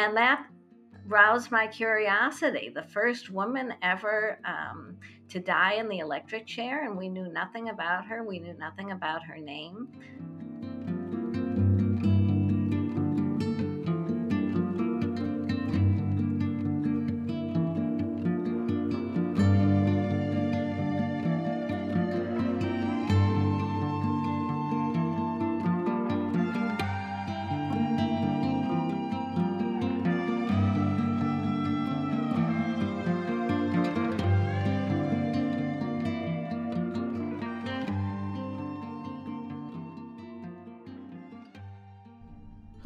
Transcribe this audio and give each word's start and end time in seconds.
And 0.00 0.16
that 0.16 0.46
roused 1.06 1.50
my 1.50 1.66
curiosity. 1.66 2.70
The 2.74 2.84
first 2.84 3.28
woman 3.28 3.74
ever 3.82 4.38
um, 4.46 4.96
to 5.28 5.40
die 5.40 5.74
in 5.74 5.90
the 5.90 5.98
electric 5.98 6.46
chair, 6.46 6.86
and 6.86 6.96
we 6.96 7.10
knew 7.10 7.28
nothing 7.30 7.68
about 7.68 8.06
her. 8.06 8.24
We 8.24 8.38
knew 8.38 8.54
nothing 8.54 8.92
about 8.92 9.22
her 9.24 9.36
name. 9.36 9.88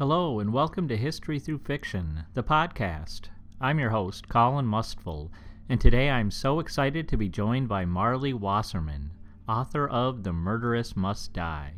Hello, 0.07 0.39
and 0.39 0.53
welcome 0.53 0.87
to 0.89 0.95
History 0.95 1.39
Through 1.39 1.57
Fiction, 1.57 2.25
the 2.35 2.43
podcast. 2.43 3.21
I'm 3.59 3.79
your 3.79 3.89
host, 3.89 4.29
Colin 4.29 4.67
Mustful, 4.67 5.31
and 5.67 5.81
today 5.81 6.11
I'm 6.11 6.29
so 6.29 6.59
excited 6.59 7.09
to 7.09 7.17
be 7.17 7.27
joined 7.27 7.67
by 7.67 7.85
Marlie 7.85 8.31
Wasserman, 8.31 9.09
author 9.49 9.87
of 9.87 10.21
The 10.21 10.31
Murderess 10.31 10.95
Must 10.95 11.33
Die. 11.33 11.73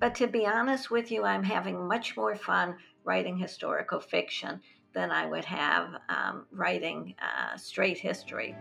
But 0.00 0.16
to 0.16 0.26
be 0.26 0.44
honest 0.44 0.90
with 0.90 1.12
you, 1.12 1.22
I'm 1.22 1.44
having 1.44 1.86
much 1.86 2.16
more 2.16 2.34
fun 2.34 2.74
writing 3.04 3.36
historical 3.36 4.00
fiction 4.00 4.60
than 4.92 5.12
I 5.12 5.26
would 5.26 5.44
have 5.44 5.90
um, 6.08 6.46
writing 6.50 7.14
uh, 7.22 7.56
straight 7.56 7.98
history. 7.98 8.56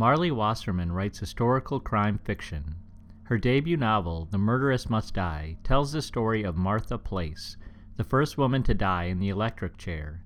Marlie 0.00 0.30
Wasserman 0.30 0.92
writes 0.92 1.18
historical 1.18 1.78
crime 1.78 2.16
fiction. 2.24 2.76
Her 3.24 3.36
debut 3.36 3.76
novel, 3.76 4.28
The 4.30 4.38
Murderess 4.38 4.88
Must 4.88 5.12
Die, 5.12 5.58
tells 5.62 5.92
the 5.92 6.00
story 6.00 6.42
of 6.42 6.56
Martha 6.56 6.96
Place, 6.96 7.58
the 7.98 8.02
first 8.02 8.38
woman 8.38 8.62
to 8.62 8.72
die 8.72 9.04
in 9.04 9.18
the 9.18 9.28
electric 9.28 9.76
chair. 9.76 10.24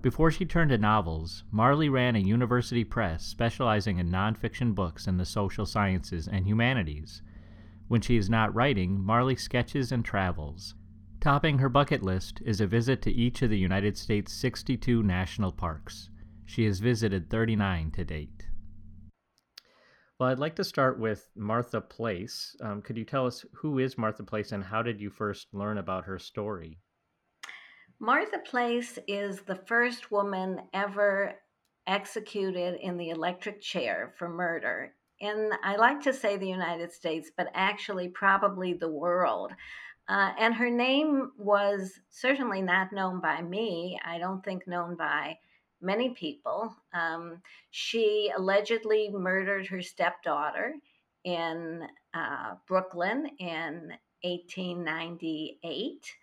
Before 0.00 0.32
she 0.32 0.44
turned 0.44 0.70
to 0.70 0.76
novels, 0.76 1.44
Marlie 1.52 1.88
ran 1.88 2.16
a 2.16 2.18
university 2.18 2.82
press 2.82 3.24
specializing 3.24 3.98
in 3.98 4.10
nonfiction 4.10 4.74
books 4.74 5.06
in 5.06 5.18
the 5.18 5.24
social 5.24 5.66
sciences 5.66 6.26
and 6.26 6.44
humanities. 6.44 7.22
When 7.86 8.00
she 8.00 8.16
is 8.16 8.28
not 8.28 8.52
writing, 8.52 9.00
Marlie 9.00 9.36
sketches 9.36 9.92
and 9.92 10.04
travels. 10.04 10.74
Topping 11.20 11.58
her 11.58 11.68
bucket 11.68 12.02
list 12.02 12.42
is 12.44 12.60
a 12.60 12.66
visit 12.66 13.00
to 13.02 13.12
each 13.12 13.40
of 13.42 13.50
the 13.50 13.56
United 13.56 13.96
States' 13.96 14.32
62 14.32 15.00
national 15.00 15.52
parks. 15.52 16.10
She 16.44 16.64
has 16.64 16.80
visited 16.80 17.30
39 17.30 17.92
to 17.92 18.04
date. 18.04 18.48
Well, 20.22 20.30
I'd 20.30 20.38
like 20.38 20.54
to 20.54 20.62
start 20.62 21.00
with 21.00 21.28
Martha 21.34 21.80
Place. 21.80 22.54
Um, 22.60 22.80
could 22.80 22.96
you 22.96 23.04
tell 23.04 23.26
us 23.26 23.44
who 23.52 23.80
is 23.80 23.98
Martha 23.98 24.22
Place 24.22 24.52
and 24.52 24.62
how 24.62 24.80
did 24.80 25.00
you 25.00 25.10
first 25.10 25.52
learn 25.52 25.78
about 25.78 26.04
her 26.04 26.16
story? 26.16 26.78
Martha 27.98 28.38
Place 28.38 29.00
is 29.08 29.40
the 29.40 29.56
first 29.56 30.12
woman 30.12 30.60
ever 30.74 31.32
executed 31.88 32.78
in 32.80 32.96
the 32.98 33.10
electric 33.10 33.60
chair 33.60 34.14
for 34.16 34.28
murder. 34.28 34.94
In, 35.18 35.50
I 35.64 35.74
like 35.74 36.00
to 36.02 36.12
say 36.12 36.36
the 36.36 36.46
United 36.46 36.92
States, 36.92 37.32
but 37.36 37.48
actually 37.52 38.06
probably 38.06 38.74
the 38.74 38.88
world. 38.88 39.50
Uh, 40.08 40.30
and 40.38 40.54
her 40.54 40.70
name 40.70 41.32
was 41.36 41.98
certainly 42.10 42.62
not 42.62 42.92
known 42.92 43.20
by 43.20 43.42
me. 43.42 43.98
I 44.06 44.18
don't 44.18 44.44
think 44.44 44.68
known 44.68 44.94
by 44.94 45.38
many 45.82 46.10
people. 46.10 46.74
Um, 46.94 47.42
she 47.70 48.30
allegedly 48.36 49.10
murdered 49.10 49.66
her 49.66 49.82
stepdaughter 49.82 50.74
in 51.24 51.86
uh, 52.14 52.54
Brooklyn 52.66 53.26
in 53.38 53.92
1898 54.22 56.14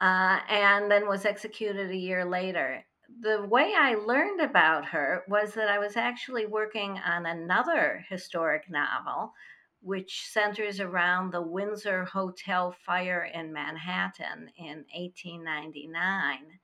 uh, 0.00 0.40
and 0.48 0.90
then 0.90 1.08
was 1.08 1.24
executed 1.24 1.90
a 1.90 1.96
year 1.96 2.24
later. 2.24 2.84
The 3.20 3.46
way 3.46 3.72
I 3.76 3.94
learned 3.94 4.40
about 4.40 4.86
her 4.86 5.22
was 5.28 5.54
that 5.54 5.68
I 5.68 5.78
was 5.78 5.96
actually 5.96 6.46
working 6.46 6.98
on 6.98 7.26
another 7.26 8.04
historic 8.08 8.68
novel, 8.68 9.32
which 9.80 10.26
centers 10.26 10.80
around 10.80 11.30
the 11.30 11.42
Windsor 11.42 12.04
Hotel 12.04 12.74
fire 12.84 13.30
in 13.32 13.52
Manhattan 13.52 14.50
in 14.56 14.84
1899. 14.94 16.58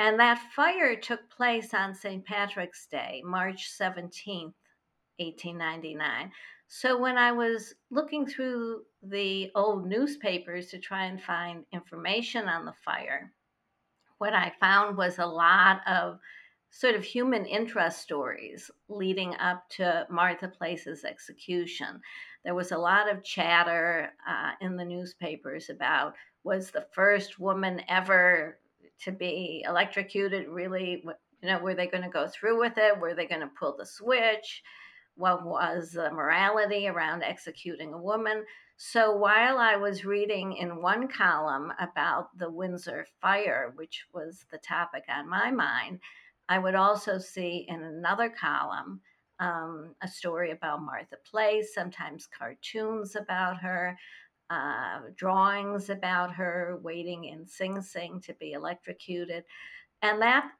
And 0.00 0.18
that 0.18 0.38
fire 0.56 0.96
took 0.96 1.28
place 1.28 1.74
on 1.74 1.94
St. 1.94 2.24
Patrick's 2.24 2.86
Day, 2.86 3.20
March 3.22 3.70
17th, 3.78 4.54
1899. 5.18 6.32
So 6.68 6.98
when 6.98 7.18
I 7.18 7.32
was 7.32 7.74
looking 7.90 8.26
through 8.26 8.84
the 9.02 9.50
old 9.54 9.86
newspapers 9.86 10.68
to 10.68 10.78
try 10.78 11.04
and 11.04 11.20
find 11.20 11.66
information 11.74 12.48
on 12.48 12.64
the 12.64 12.72
fire, 12.82 13.30
what 14.16 14.32
I 14.32 14.54
found 14.58 14.96
was 14.96 15.18
a 15.18 15.26
lot 15.26 15.86
of 15.86 16.18
sort 16.70 16.94
of 16.94 17.04
human 17.04 17.44
interest 17.44 18.00
stories 18.00 18.70
leading 18.88 19.34
up 19.34 19.68
to 19.72 20.06
Martha 20.08 20.48
Place's 20.48 21.04
execution. 21.04 22.00
There 22.42 22.54
was 22.54 22.72
a 22.72 22.78
lot 22.78 23.12
of 23.12 23.22
chatter 23.22 24.14
uh, 24.26 24.52
in 24.62 24.78
the 24.78 24.84
newspapers 24.86 25.68
about 25.68 26.14
was 26.42 26.70
the 26.70 26.86
first 26.94 27.38
woman 27.38 27.82
ever 27.86 28.56
to 29.04 29.12
be 29.12 29.64
electrocuted 29.66 30.48
really 30.48 31.02
you 31.42 31.48
know 31.48 31.58
were 31.58 31.74
they 31.74 31.86
going 31.86 32.04
to 32.04 32.10
go 32.10 32.26
through 32.28 32.58
with 32.58 32.74
it? 32.76 32.98
Were 32.98 33.14
they 33.14 33.26
going 33.26 33.40
to 33.40 33.50
pull 33.58 33.76
the 33.76 33.86
switch? 33.86 34.62
What 35.16 35.44
was 35.44 35.92
the 35.92 36.10
morality 36.10 36.88
around 36.88 37.22
executing 37.22 37.92
a 37.92 38.00
woman? 38.00 38.44
So 38.82 39.14
while 39.14 39.58
i 39.58 39.76
was 39.76 40.06
reading 40.06 40.56
in 40.56 40.80
one 40.80 41.06
column 41.06 41.70
about 41.78 42.28
the 42.38 42.50
windsor 42.50 43.06
fire 43.20 43.72
which 43.76 44.06
was 44.14 44.46
the 44.50 44.56
topic 44.56 45.04
on 45.06 45.28
my 45.28 45.50
mind 45.50 46.00
i 46.48 46.58
would 46.58 46.74
also 46.74 47.18
see 47.18 47.66
in 47.68 47.82
another 47.82 48.30
column 48.30 49.02
um, 49.38 49.94
a 50.02 50.08
story 50.08 50.50
about 50.52 50.80
martha 50.80 51.16
place 51.30 51.74
sometimes 51.74 52.26
cartoons 52.26 53.16
about 53.16 53.58
her 53.58 53.98
uh, 54.50 55.00
drawings 55.16 55.88
about 55.88 56.34
her 56.34 56.78
waiting 56.82 57.24
in 57.24 57.46
Sing 57.46 57.80
Sing 57.80 58.20
to 58.22 58.34
be 58.34 58.52
electrocuted. 58.52 59.44
And 60.02 60.20
that 60.20 60.50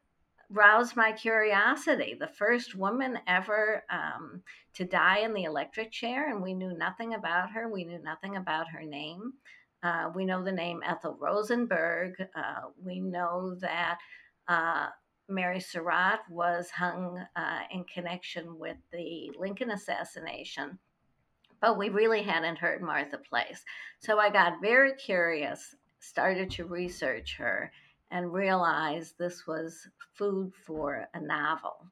roused 0.49 0.97
my 0.97 1.12
curiosity. 1.12 2.17
The 2.19 2.28
first 2.28 2.75
woman 2.75 3.19
ever 3.27 3.84
um, 3.91 4.43
to 4.75 4.84
die 4.84 5.19
in 5.19 5.34
the 5.34 5.45
electric 5.45 5.93
chair, 5.93 6.31
and 6.31 6.43
we 6.43 6.55
knew 6.55 6.77
nothing 6.77 7.15
about 7.15 7.51
her. 7.51 7.69
We 7.69 7.84
knew 7.84 8.01
nothing 8.03 8.37
about 8.37 8.69
her 8.69 8.83
name. 8.83 9.34
Uh, 9.83 10.11
we 10.15 10.25
know 10.25 10.43
the 10.45 10.53
name 10.53 10.83
Ethel 10.84 11.17
Rosenberg. 11.21 12.15
Uh, 12.34 12.69
we 12.83 13.01
know 13.01 13.54
that 13.60 13.98
uh, 14.48 14.89
Mary 15.28 15.60
Surratt 15.60 16.21
was 16.28 16.71
hung 16.71 17.25
uh, 17.37 17.60
in 17.71 17.84
connection 17.84 18.59
with 18.59 18.77
the 18.92 19.31
Lincoln 19.39 19.71
assassination 19.71 20.78
but 21.60 21.78
we 21.78 21.89
really 21.89 22.22
hadn't 22.22 22.59
heard 22.59 22.83
Martha 22.83 23.18
Place. 23.18 23.65
So 23.98 24.18
I 24.18 24.30
got 24.30 24.62
very 24.62 24.95
curious, 24.95 25.74
started 25.98 26.51
to 26.53 26.65
research 26.65 27.36
her, 27.36 27.71
and 28.10 28.33
realized 28.33 29.15
this 29.18 29.47
was 29.47 29.86
food 30.15 30.53
for 30.66 31.07
a 31.15 31.21
novel. 31.21 31.86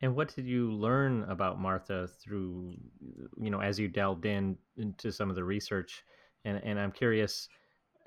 And 0.00 0.16
what 0.16 0.34
did 0.34 0.46
you 0.46 0.72
learn 0.72 1.22
about 1.24 1.60
Martha 1.60 2.08
through, 2.08 2.74
you 3.40 3.50
know, 3.50 3.60
as 3.60 3.78
you 3.78 3.88
delved 3.88 4.26
in 4.26 4.58
into 4.76 5.12
some 5.12 5.30
of 5.30 5.36
the 5.36 5.44
research? 5.44 6.02
And 6.44 6.60
and 6.64 6.78
I'm 6.78 6.90
curious, 6.90 7.48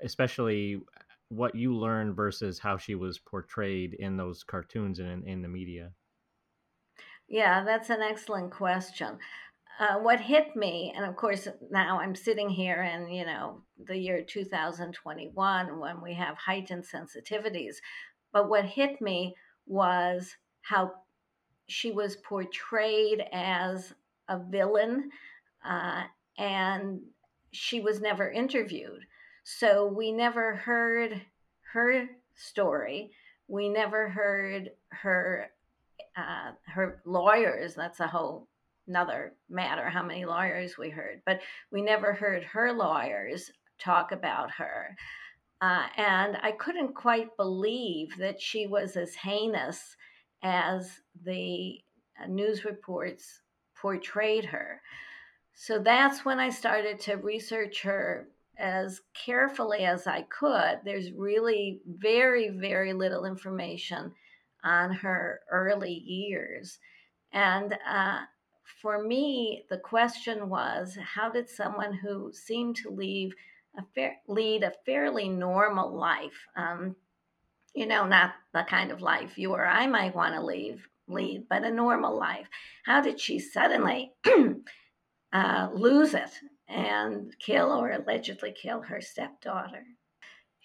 especially 0.02 0.82
what 1.28 1.54
you 1.54 1.74
learned 1.74 2.14
versus 2.14 2.58
how 2.58 2.76
she 2.76 2.94
was 2.94 3.18
portrayed 3.18 3.94
in 3.94 4.16
those 4.16 4.44
cartoons 4.44 4.98
and 4.98 5.24
in, 5.24 5.28
in 5.28 5.42
the 5.42 5.48
media. 5.48 5.90
Yeah, 7.28 7.64
that's 7.64 7.90
an 7.90 8.02
excellent 8.02 8.52
question 8.52 9.18
uh, 9.78 9.98
what 9.98 10.20
hit 10.20 10.56
me, 10.56 10.92
and 10.96 11.04
of 11.04 11.16
course, 11.16 11.48
now 11.70 12.00
I'm 12.00 12.14
sitting 12.14 12.48
here 12.48 12.82
in, 12.82 13.10
you 13.10 13.26
know, 13.26 13.62
the 13.86 13.96
year 13.96 14.22
2021 14.22 15.78
when 15.78 16.00
we 16.00 16.14
have 16.14 16.36
heightened 16.36 16.84
sensitivities. 16.84 17.76
But 18.32 18.48
what 18.48 18.64
hit 18.64 19.00
me 19.00 19.34
was 19.66 20.34
how 20.62 20.92
she 21.68 21.90
was 21.90 22.16
portrayed 22.16 23.24
as 23.32 23.92
a 24.28 24.38
villain 24.38 25.10
uh, 25.64 26.04
and 26.38 27.00
she 27.52 27.80
was 27.80 28.00
never 28.00 28.30
interviewed. 28.30 29.04
So 29.44 29.86
we 29.86 30.12
never 30.12 30.56
heard 30.56 31.20
her 31.72 32.08
story. 32.34 33.10
We 33.48 33.68
never 33.68 34.08
heard 34.08 34.70
her 34.90 35.50
uh, 36.16 36.52
her 36.64 37.02
lawyers. 37.04 37.74
That's 37.74 38.00
a 38.00 38.06
whole 38.06 38.48
another 38.88 39.34
matter 39.48 39.88
how 39.88 40.02
many 40.02 40.24
lawyers 40.24 40.78
we 40.78 40.90
heard, 40.90 41.22
but 41.26 41.40
we 41.70 41.82
never 41.82 42.12
heard 42.12 42.42
her 42.44 42.72
lawyers 42.72 43.50
talk 43.78 44.12
about 44.12 44.50
her. 44.52 44.96
Uh, 45.60 45.86
and 45.96 46.36
I 46.42 46.52
couldn't 46.52 46.94
quite 46.94 47.36
believe 47.36 48.16
that 48.18 48.40
she 48.40 48.66
was 48.66 48.96
as 48.96 49.14
heinous 49.14 49.96
as 50.42 51.00
the 51.24 51.80
uh, 52.22 52.26
news 52.26 52.64
reports 52.64 53.40
portrayed 53.80 54.44
her. 54.44 54.80
So 55.54 55.78
that's 55.78 56.24
when 56.24 56.38
I 56.38 56.50
started 56.50 57.00
to 57.00 57.14
research 57.16 57.82
her 57.82 58.28
as 58.58 59.00
carefully 59.14 59.84
as 59.84 60.06
I 60.06 60.22
could. 60.22 60.80
There's 60.84 61.12
really 61.12 61.80
very, 61.86 62.50
very 62.50 62.92
little 62.92 63.24
information 63.24 64.12
on 64.62 64.92
her 64.92 65.40
early 65.50 65.92
years. 65.92 66.78
And 67.32 67.76
uh, 67.88 68.20
for 68.82 69.02
me, 69.02 69.64
the 69.70 69.78
question 69.78 70.48
was 70.48 70.96
how 71.14 71.30
did 71.30 71.48
someone 71.48 71.92
who 71.92 72.32
seemed 72.32 72.76
to 72.76 72.90
leave 72.90 73.32
a 73.78 73.82
fair, 73.94 74.16
lead 74.26 74.62
a 74.62 74.72
fairly 74.84 75.28
normal 75.28 75.94
life, 75.94 76.46
um, 76.56 76.96
you 77.74 77.86
know, 77.86 78.06
not 78.06 78.34
the 78.52 78.64
kind 78.68 78.90
of 78.90 79.02
life 79.02 79.36
you 79.36 79.52
or 79.52 79.66
I 79.66 79.86
might 79.86 80.14
want 80.14 80.34
to 80.34 80.42
leave, 80.42 80.88
lead, 81.08 81.46
but 81.48 81.64
a 81.64 81.70
normal 81.70 82.18
life, 82.18 82.48
how 82.84 83.00
did 83.00 83.20
she 83.20 83.38
suddenly 83.38 84.12
uh, 85.32 85.68
lose 85.72 86.14
it 86.14 86.30
and 86.68 87.34
kill 87.38 87.70
or 87.70 87.90
allegedly 87.90 88.52
kill 88.52 88.82
her 88.82 89.00
stepdaughter? 89.00 89.84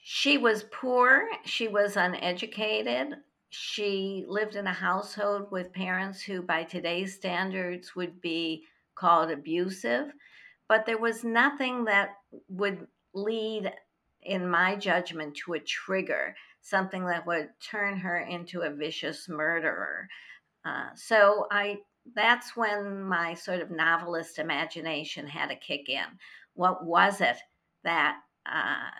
She 0.04 0.38
was 0.38 0.66
poor, 0.72 1.28
she 1.46 1.68
was 1.68 1.96
uneducated, 1.96 3.18
she 3.52 4.26
lived 4.28 4.56
in 4.56 4.66
a 4.66 4.74
household 4.74 5.52
with 5.52 5.74
parents 5.74 6.22
who, 6.22 6.42
by 6.42 6.64
today's 6.64 7.14
standards, 7.14 7.96
would 7.96 8.22
be 8.22 8.64
called 8.96 9.30
abusive. 9.30 10.14
But 10.70 10.86
there 10.86 10.98
was 10.98 11.26
nothing 11.26 11.84
that 11.86 12.16
would 12.48 12.88
lead, 13.14 13.74
in 14.22 14.50
my 14.50 14.76
judgment, 14.78 15.36
to 15.36 15.54
a 15.54 15.60
trigger, 15.60 16.34
something 16.62 17.06
that 17.08 17.28
would 17.28 17.50
turn 17.62 17.98
her 17.98 18.20
into 18.20 18.62
a 18.62 18.70
vicious 18.70 19.28
murderer. 19.28 20.08
Uh, 20.64 20.90
so 20.96 21.48
I 21.52 21.80
that's 22.16 22.56
when 22.56 23.04
my 23.04 23.34
sort 23.34 23.62
of 23.62 23.70
novelist 23.70 24.40
imagination 24.40 25.28
had 25.28 25.50
to 25.50 25.56
kick 25.56 25.90
in. 25.90 26.06
What 26.54 26.86
was 26.86 27.20
it 27.20 27.38
that 27.84 28.18
uh, 28.46 28.92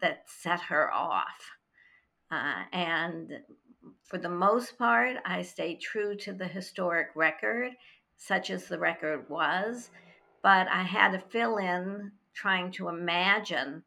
that 0.00 0.22
set 0.26 0.60
her 0.62 0.92
off? 0.92 1.50
Uh, 2.30 2.62
and 2.72 3.38
for 4.04 4.18
the 4.18 4.28
most 4.28 4.78
part, 4.78 5.16
I 5.24 5.42
stayed 5.42 5.80
true 5.80 6.16
to 6.16 6.32
the 6.32 6.46
historic 6.46 7.08
record, 7.14 7.72
such 8.16 8.50
as 8.50 8.66
the 8.66 8.78
record 8.78 9.28
was, 9.28 9.90
but 10.42 10.66
I 10.68 10.82
had 10.82 11.12
to 11.12 11.18
fill 11.18 11.58
in 11.58 12.12
trying 12.34 12.70
to 12.72 12.88
imagine 12.88 13.84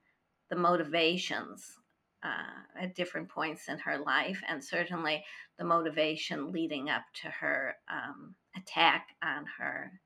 the 0.49 0.55
motivations 0.55 1.79
uh, 2.23 2.79
at 2.79 2.95
different 2.95 3.29
points 3.29 3.67
in 3.67 3.79
her 3.79 3.97
life, 3.97 4.41
and 4.47 4.63
certainly 4.63 5.23
the 5.57 5.65
motivation 5.65 6.51
leading 6.51 6.89
up 6.89 7.03
to 7.23 7.29
her 7.29 7.75
um, 7.89 8.35
attack 8.55 9.07
on 9.23 9.45
her 9.57 9.99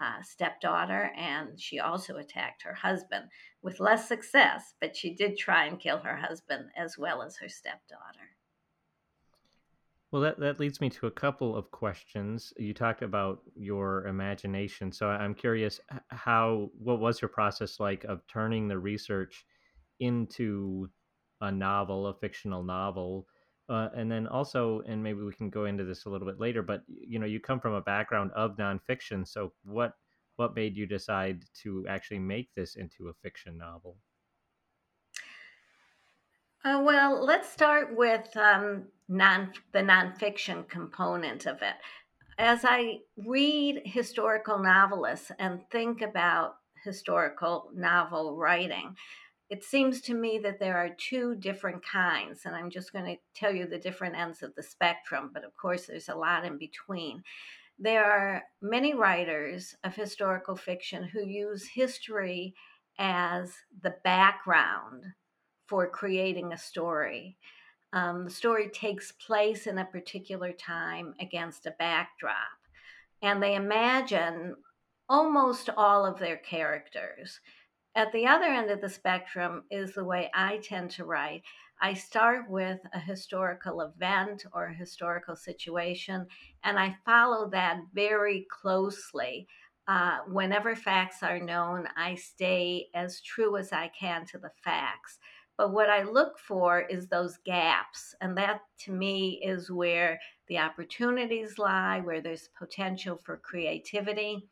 uh, 0.00 0.20
stepdaughter, 0.22 1.12
and 1.16 1.60
she 1.60 1.78
also 1.78 2.16
attacked 2.16 2.62
her 2.62 2.74
husband 2.74 3.26
with 3.62 3.78
less 3.78 4.08
success, 4.08 4.74
but 4.80 4.96
she 4.96 5.14
did 5.14 5.38
try 5.38 5.66
and 5.66 5.78
kill 5.78 5.98
her 5.98 6.16
husband 6.16 6.64
as 6.76 6.98
well 6.98 7.22
as 7.22 7.36
her 7.36 7.48
stepdaughter. 7.48 8.31
Well, 10.12 10.20
that, 10.20 10.38
that 10.40 10.60
leads 10.60 10.82
me 10.82 10.90
to 10.90 11.06
a 11.06 11.10
couple 11.10 11.56
of 11.56 11.70
questions. 11.70 12.52
You 12.58 12.74
talked 12.74 13.00
about 13.00 13.40
your 13.56 14.06
imagination. 14.06 14.92
So 14.92 15.08
I'm 15.08 15.34
curious 15.34 15.80
how, 16.08 16.68
what 16.78 17.00
was 17.00 17.22
your 17.22 17.30
process 17.30 17.80
like 17.80 18.04
of 18.04 18.20
turning 18.26 18.68
the 18.68 18.78
research 18.78 19.46
into 20.00 20.90
a 21.40 21.50
novel, 21.50 22.08
a 22.08 22.14
fictional 22.14 22.62
novel? 22.62 23.26
Uh, 23.70 23.88
and 23.96 24.12
then 24.12 24.26
also, 24.26 24.82
and 24.86 25.02
maybe 25.02 25.22
we 25.22 25.32
can 25.32 25.48
go 25.48 25.64
into 25.64 25.84
this 25.84 26.04
a 26.04 26.10
little 26.10 26.28
bit 26.28 26.38
later, 26.38 26.62
but 26.62 26.82
you 26.88 27.18
know, 27.18 27.24
you 27.24 27.40
come 27.40 27.58
from 27.58 27.72
a 27.72 27.80
background 27.80 28.32
of 28.36 28.58
nonfiction. 28.58 29.26
So 29.26 29.54
what, 29.64 29.94
what 30.36 30.54
made 30.54 30.76
you 30.76 30.84
decide 30.84 31.42
to 31.62 31.86
actually 31.88 32.18
make 32.18 32.50
this 32.54 32.74
into 32.74 33.08
a 33.08 33.14
fiction 33.22 33.56
novel? 33.56 33.96
Uh, 36.64 36.80
well, 36.84 37.24
let's 37.24 37.50
start 37.50 37.96
with 37.96 38.36
um, 38.36 38.84
non 39.12 39.52
the 39.72 39.80
nonfiction 39.80 40.68
component 40.68 41.46
of 41.46 41.60
it. 41.62 41.74
As 42.38 42.64
I 42.64 43.00
read 43.16 43.82
historical 43.84 44.58
novelists 44.58 45.30
and 45.38 45.60
think 45.70 46.00
about 46.00 46.56
historical 46.82 47.70
novel 47.74 48.36
writing, 48.36 48.96
it 49.50 49.62
seems 49.62 50.00
to 50.00 50.14
me 50.14 50.38
that 50.42 50.58
there 50.58 50.78
are 50.78 50.96
two 50.96 51.34
different 51.36 51.84
kinds, 51.84 52.46
and 52.46 52.56
I'm 52.56 52.70
just 52.70 52.92
going 52.92 53.04
to 53.04 53.16
tell 53.38 53.54
you 53.54 53.66
the 53.66 53.78
different 53.78 54.16
ends 54.16 54.42
of 54.42 54.54
the 54.54 54.62
spectrum, 54.62 55.30
but 55.32 55.44
of 55.44 55.54
course, 55.56 55.86
there's 55.86 56.08
a 56.08 56.14
lot 56.14 56.46
in 56.46 56.56
between. 56.56 57.22
There 57.78 58.04
are 58.04 58.42
many 58.62 58.94
writers 58.94 59.74
of 59.84 59.94
historical 59.94 60.56
fiction 60.56 61.04
who 61.04 61.26
use 61.26 61.68
history 61.68 62.54
as 62.98 63.52
the 63.82 63.94
background 64.04 65.04
for 65.66 65.86
creating 65.86 66.52
a 66.52 66.58
story. 66.58 67.36
Um, 67.92 68.24
the 68.24 68.30
story 68.30 68.68
takes 68.70 69.12
place 69.12 69.66
in 69.66 69.78
a 69.78 69.84
particular 69.84 70.52
time 70.52 71.14
against 71.20 71.66
a 71.66 71.74
backdrop, 71.78 72.36
and 73.20 73.42
they 73.42 73.54
imagine 73.54 74.56
almost 75.08 75.68
all 75.76 76.06
of 76.06 76.18
their 76.18 76.38
characters. 76.38 77.40
At 77.94 78.10
the 78.12 78.26
other 78.26 78.46
end 78.46 78.70
of 78.70 78.80
the 78.80 78.88
spectrum 78.88 79.64
is 79.70 79.92
the 79.92 80.04
way 80.04 80.30
I 80.32 80.58
tend 80.58 80.90
to 80.92 81.04
write. 81.04 81.42
I 81.82 81.92
start 81.92 82.48
with 82.48 82.80
a 82.94 82.98
historical 82.98 83.82
event 83.82 84.46
or 84.54 84.66
a 84.66 84.74
historical 84.74 85.36
situation, 85.36 86.26
and 86.64 86.78
I 86.78 86.96
follow 87.04 87.50
that 87.50 87.80
very 87.92 88.46
closely. 88.50 89.46
Uh, 89.88 90.20
whenever 90.28 90.74
facts 90.74 91.22
are 91.22 91.40
known, 91.40 91.86
I 91.96 92.14
stay 92.14 92.86
as 92.94 93.20
true 93.20 93.56
as 93.56 93.72
I 93.72 93.88
can 93.88 94.24
to 94.26 94.38
the 94.38 94.52
facts. 94.64 95.18
But 95.56 95.72
what 95.72 95.90
I 95.90 96.02
look 96.02 96.38
for 96.38 96.80
is 96.80 97.06
those 97.06 97.38
gaps. 97.44 98.14
And 98.20 98.36
that 98.38 98.60
to 98.80 98.92
me 98.92 99.40
is 99.44 99.70
where 99.70 100.18
the 100.48 100.58
opportunities 100.58 101.58
lie, 101.58 102.00
where 102.00 102.20
there's 102.20 102.48
potential 102.58 103.20
for 103.22 103.36
creativity. 103.36 104.48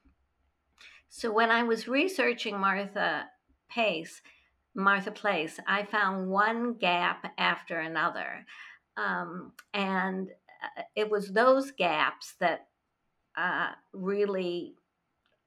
So 1.08 1.32
when 1.32 1.50
I 1.50 1.62
was 1.62 1.88
researching 1.88 2.58
Martha 2.58 3.24
Pace, 3.68 4.22
Martha 4.74 5.10
Place, 5.10 5.58
I 5.66 5.84
found 5.84 6.28
one 6.28 6.74
gap 6.74 7.32
after 7.38 7.80
another. 7.80 8.46
Um, 8.96 9.52
and 9.74 10.28
uh, 10.62 10.82
it 10.94 11.10
was 11.10 11.32
those 11.32 11.72
gaps 11.72 12.34
that 12.40 12.68
uh, 13.36 13.70
really 13.92 14.74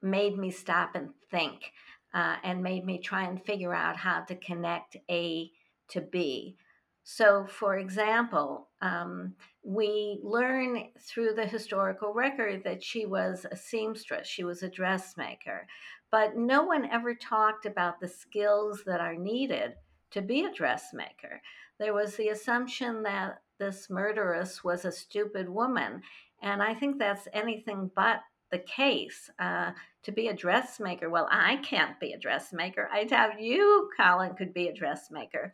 made 0.01 0.37
me 0.37 0.51
stop 0.51 0.95
and 0.95 1.09
think 1.31 1.71
uh, 2.13 2.37
and 2.43 2.61
made 2.61 2.85
me 2.85 2.99
try 2.99 3.23
and 3.23 3.43
figure 3.43 3.73
out 3.73 3.97
how 3.97 4.21
to 4.21 4.35
connect 4.35 4.97
A 5.09 5.51
to 5.89 6.01
B. 6.01 6.57
So, 7.03 7.45
for 7.45 7.77
example, 7.77 8.69
um, 8.81 9.33
we 9.61 10.19
learn 10.23 10.89
through 10.99 11.33
the 11.33 11.45
historical 11.45 12.13
record 12.13 12.63
that 12.63 12.81
she 12.81 13.05
was 13.05 13.45
a 13.51 13.57
seamstress, 13.57 14.27
she 14.27 14.43
was 14.43 14.63
a 14.63 14.69
dressmaker, 14.69 15.67
but 16.11 16.37
no 16.37 16.63
one 16.63 16.89
ever 16.89 17.13
talked 17.13 17.65
about 17.65 17.99
the 17.99 18.07
skills 18.07 18.83
that 18.85 19.01
are 19.01 19.15
needed 19.15 19.73
to 20.11 20.21
be 20.21 20.45
a 20.45 20.53
dressmaker. 20.53 21.41
There 21.79 21.93
was 21.93 22.15
the 22.15 22.29
assumption 22.29 23.03
that 23.03 23.41
this 23.59 23.89
murderess 23.89 24.63
was 24.63 24.85
a 24.85 24.91
stupid 24.91 25.49
woman, 25.49 26.01
and 26.41 26.63
I 26.63 26.73
think 26.73 26.99
that's 26.99 27.27
anything 27.33 27.91
but 27.95 28.21
the 28.51 28.59
case. 28.59 29.29
Uh, 29.39 29.71
to 30.03 30.11
be 30.11 30.27
a 30.27 30.33
dressmaker, 30.33 31.09
well, 31.09 31.27
I 31.31 31.57
can't 31.57 31.99
be 31.99 32.13
a 32.13 32.19
dressmaker. 32.19 32.89
I 32.91 33.05
doubt 33.05 33.41
you, 33.41 33.89
Colin, 33.97 34.35
could 34.35 34.53
be 34.53 34.67
a 34.67 34.73
dressmaker. 34.73 35.53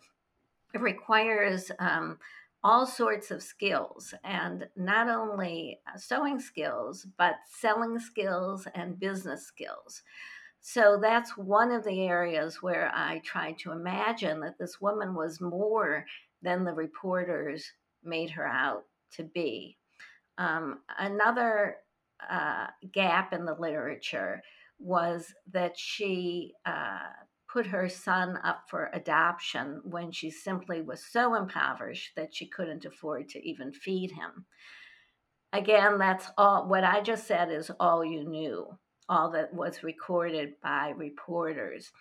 It 0.73 0.81
requires 0.81 1.71
um, 1.79 2.17
all 2.63 2.85
sorts 2.85 3.31
of 3.31 3.41
skills, 3.41 4.13
and 4.23 4.67
not 4.75 5.07
only 5.07 5.79
uh, 5.87 5.97
sewing 5.97 6.39
skills, 6.39 7.07
but 7.17 7.35
selling 7.47 7.99
skills 7.99 8.67
and 8.75 8.99
business 8.99 9.45
skills. 9.45 10.03
So 10.61 10.99
that's 11.01 11.37
one 11.37 11.71
of 11.71 11.85
the 11.85 12.01
areas 12.01 12.61
where 12.61 12.91
I 12.93 13.19
tried 13.19 13.57
to 13.59 13.71
imagine 13.71 14.41
that 14.41 14.57
this 14.59 14.81
woman 14.81 15.15
was 15.15 15.39
more 15.39 16.05
than 16.41 16.65
the 16.65 16.73
reporters 16.73 17.71
made 18.03 18.29
her 18.31 18.45
out 18.45 18.83
to 19.11 19.23
be. 19.23 19.77
Um, 20.37 20.79
another 20.97 21.77
uh, 22.29 22.67
gap 22.91 23.33
in 23.33 23.45
the 23.45 23.55
literature 23.55 24.41
was 24.79 25.33
that 25.51 25.77
she 25.77 26.53
uh, 26.65 26.99
put 27.51 27.65
her 27.67 27.89
son 27.89 28.37
up 28.43 28.63
for 28.69 28.89
adoption 28.93 29.81
when 29.83 30.11
she 30.11 30.29
simply 30.29 30.81
was 30.81 31.03
so 31.03 31.35
impoverished 31.35 32.11
that 32.15 32.33
she 32.33 32.47
couldn't 32.47 32.85
afford 32.85 33.27
to 33.29 33.47
even 33.47 33.71
feed 33.71 34.11
him. 34.11 34.45
Again, 35.51 35.97
that's 35.97 36.27
all 36.37 36.67
what 36.67 36.83
I 36.83 37.01
just 37.01 37.27
said 37.27 37.51
is 37.51 37.71
all 37.79 38.05
you 38.05 38.23
knew, 38.23 38.67
all 39.09 39.31
that 39.31 39.53
was 39.53 39.83
recorded 39.83 40.53
by 40.61 40.93
reporters. 40.95 41.91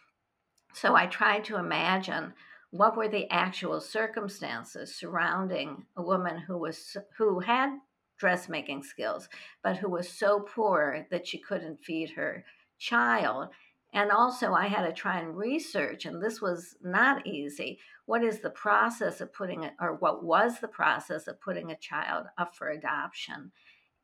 So 0.74 0.94
I 0.94 1.06
tried 1.06 1.44
to 1.44 1.56
imagine 1.56 2.34
what 2.70 2.96
were 2.96 3.08
the 3.08 3.30
actual 3.30 3.80
circumstances 3.80 4.94
surrounding 4.94 5.86
a 5.96 6.02
woman 6.02 6.38
who 6.38 6.58
was 6.58 6.94
who 7.16 7.40
had 7.40 7.78
dressmaking 8.18 8.82
skills 8.82 9.28
but 9.62 9.76
who 9.76 9.88
was 9.88 10.08
so 10.08 10.40
poor 10.40 11.06
that 11.10 11.26
she 11.26 11.38
couldn't 11.38 11.84
feed 11.84 12.10
her 12.10 12.44
child. 12.78 13.48
And 13.92 14.10
also 14.10 14.52
i 14.52 14.66
had 14.66 14.86
to 14.86 14.92
try 14.92 15.18
and 15.18 15.36
research 15.36 16.04
and 16.04 16.22
this 16.22 16.40
was 16.40 16.76
not 16.82 17.26
easy 17.26 17.78
what 18.04 18.22
is 18.22 18.40
the 18.40 18.50
process 18.50 19.20
of 19.20 19.32
putting 19.32 19.64
it 19.64 19.72
or 19.80 19.96
what 19.96 20.24
was 20.24 20.60
the 20.60 20.68
process 20.68 21.26
of 21.26 21.40
putting 21.40 21.70
a 21.70 21.76
child 21.76 22.26
up 22.36 22.54
for 22.54 22.68
adoption 22.68 23.50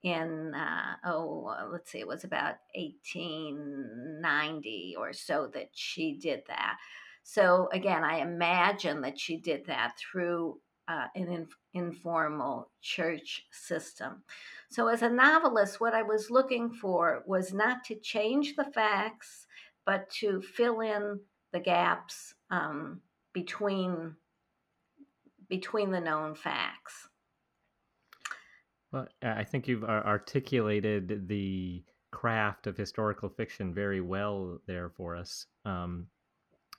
in 0.05 0.55
uh, 0.55 0.95
oh 1.07 1.51
let's 1.73 1.91
see 1.91 1.99
it 1.99 2.07
was 2.07 2.23
about 2.25 2.57
1890 2.75 4.95
or 4.99 5.13
so 5.13 5.51
that 5.55 5.71
she 5.73 6.19
did 6.19 6.43
that. 6.47 6.77
So 7.23 7.69
again, 7.73 8.05
I 8.05 8.19
imagine 8.19 9.01
that 9.01 9.19
she 9.19 9.39
did 9.39 9.65
that 9.67 9.95
through 9.99 10.61
uh, 10.89 11.07
an 11.15 11.29
in, 11.29 11.47
informal 11.73 12.71
church 12.83 13.47
system. 13.51 14.23
So, 14.71 14.89
as 14.89 15.03
a 15.03 15.09
novelist, 15.09 15.81
what 15.81 15.95
I 15.95 16.03
was 16.03 16.31
looking 16.31 16.71
for 16.73 17.23
was 17.27 17.53
not 17.53 17.85
to 17.85 17.95
change 17.97 18.57
the 18.57 18.65
facts, 18.65 19.47
but 19.87 20.11
to 20.21 20.41
fill 20.41 20.81
in 20.81 21.21
the 21.53 21.61
gaps 21.61 22.35
um, 22.51 23.01
between 23.33 24.15
between 25.49 25.91
the 25.91 26.01
known 26.01 26.35
facts. 26.35 27.09
Well, 28.93 29.09
I 29.23 29.45
think 29.45 29.67
you've 29.67 29.85
articulated 29.85 31.29
the 31.29 31.83
craft 32.13 32.69
of 32.69 32.77
historical 32.77 33.29
fiction 33.29 33.75
very 33.75 34.01
well 34.01 34.61
there 34.67 34.89
for 34.89 35.17
us. 35.17 35.47
Um, 35.65 36.07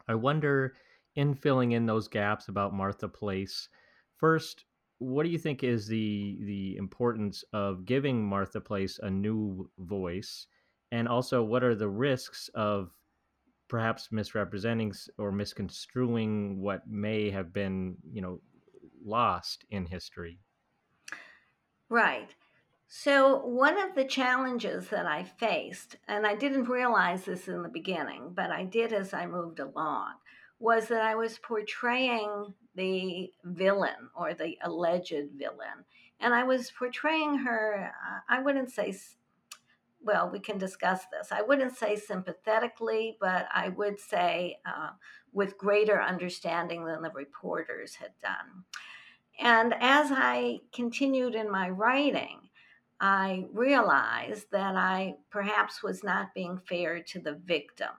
I 0.08 0.16
wonder, 0.16 0.76
in 1.16 1.36
filling 1.36 1.74
in 1.74 1.86
those 1.86 2.08
gaps 2.08 2.48
about 2.48 2.74
Martha 2.74 3.10
Place, 3.10 3.68
first, 4.18 4.66
what 5.00 5.24
do 5.24 5.30
you 5.30 5.38
think 5.38 5.64
is 5.64 5.88
the 5.88 6.38
the 6.42 6.78
importance 6.78 7.44
of 7.54 7.86
giving 7.86 8.26
Martha 8.26 8.62
Place 8.62 9.00
a 9.02 9.10
new 9.10 9.70
voice, 9.78 10.48
and 10.92 11.08
also 11.08 11.44
what 11.44 11.64
are 11.64 11.76
the 11.76 11.90
risks 11.90 12.50
of 12.56 12.92
perhaps 13.68 14.12
misrepresenting 14.12 14.94
or 15.18 15.32
misconstruing 15.32 16.62
what 16.62 16.88
may 16.88 17.30
have 17.30 17.52
been, 17.52 17.98
you 18.12 18.22
know, 18.22 18.40
lost 19.04 19.66
in 19.70 19.86
history? 19.86 20.40
Right. 21.90 22.34
So, 22.88 23.46
one 23.46 23.78
of 23.78 23.96
the 23.96 24.06
challenges 24.06 24.90
that 24.90 25.06
I 25.06 25.24
faced, 25.24 25.98
and 26.08 26.26
I 26.26 26.36
didn't 26.36 26.70
realize 26.70 27.26
this 27.26 27.48
in 27.48 27.64
the 27.64 27.70
beginning, 27.70 28.32
but 28.34 28.52
I 28.52 28.64
did 28.64 28.94
as 28.94 29.14
I 29.14 29.26
moved 29.26 29.60
along, 29.60 30.14
was 30.60 30.88
that 30.88 31.02
I 31.02 31.16
was 31.16 31.40
portraying 31.40 32.54
the 32.76 33.32
villain 33.44 34.10
or 34.16 34.34
the 34.34 34.58
alleged 34.64 35.32
villain. 35.38 35.86
And 36.20 36.34
I 36.34 36.44
was 36.44 36.72
portraying 36.72 37.40
her, 37.40 37.92
uh, 38.08 38.20
I 38.30 38.42
wouldn't 38.42 38.72
say, 38.72 38.96
well, 40.04 40.30
we 40.30 40.40
can 40.40 40.58
discuss 40.58 41.02
this. 41.12 41.32
I 41.32 41.42
wouldn't 41.42 41.78
say 41.78 41.96
sympathetically, 41.96 43.18
but 43.20 43.48
I 43.54 43.70
would 43.70 44.00
say 44.00 44.60
uh, 44.66 44.90
with 45.34 45.58
greater 45.58 46.02
understanding 46.02 46.86
than 46.86 47.02
the 47.02 47.12
reporters 47.12 47.96
had 47.96 48.12
done. 48.22 48.64
And 49.40 49.74
as 49.80 50.12
I 50.12 50.60
continued 50.74 51.36
in 51.36 51.52
my 51.52 51.70
writing, 51.70 52.40
I 53.00 53.46
realized 53.52 54.52
that 54.52 54.76
I 54.76 55.16
perhaps 55.30 55.84
was 55.84 56.04
not 56.04 56.34
being 56.34 56.58
fair 56.58 57.02
to 57.02 57.20
the 57.20 57.34
victim. 57.34 57.90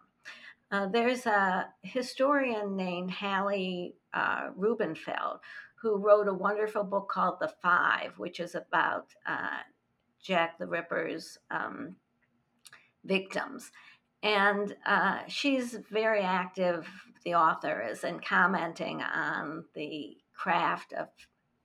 Uh, 0.71 0.87
there's 0.87 1.27
a 1.27 1.69
historian 1.83 2.77
named 2.77 3.11
Hallie 3.11 3.95
uh, 4.17 4.51
Rubenhold 4.59 5.39
who 5.77 5.99
wrote 5.99 6.27
a 6.27 6.35
wonderful 6.35 6.83
book 6.83 7.09
called 7.09 7.37
The 7.41 7.53
Five, 7.63 8.13
which 8.17 8.41
is 8.41 8.55
about 8.55 9.15
uh, 9.27 9.59
Jack 10.21 10.59
the 10.59 10.67
Ripper's 10.67 11.39
um, 11.51 11.97
victims. 13.05 13.71
And 14.23 14.75
uh, 14.87 15.21
she's 15.29 15.79
very 15.91 16.23
active, 16.23 16.89
the 17.25 17.35
author 17.35 17.87
is, 17.89 18.05
in 18.05 18.21
commenting 18.21 19.03
on 19.03 19.65
the 19.75 20.17
craft 20.35 20.95
of 20.95 21.09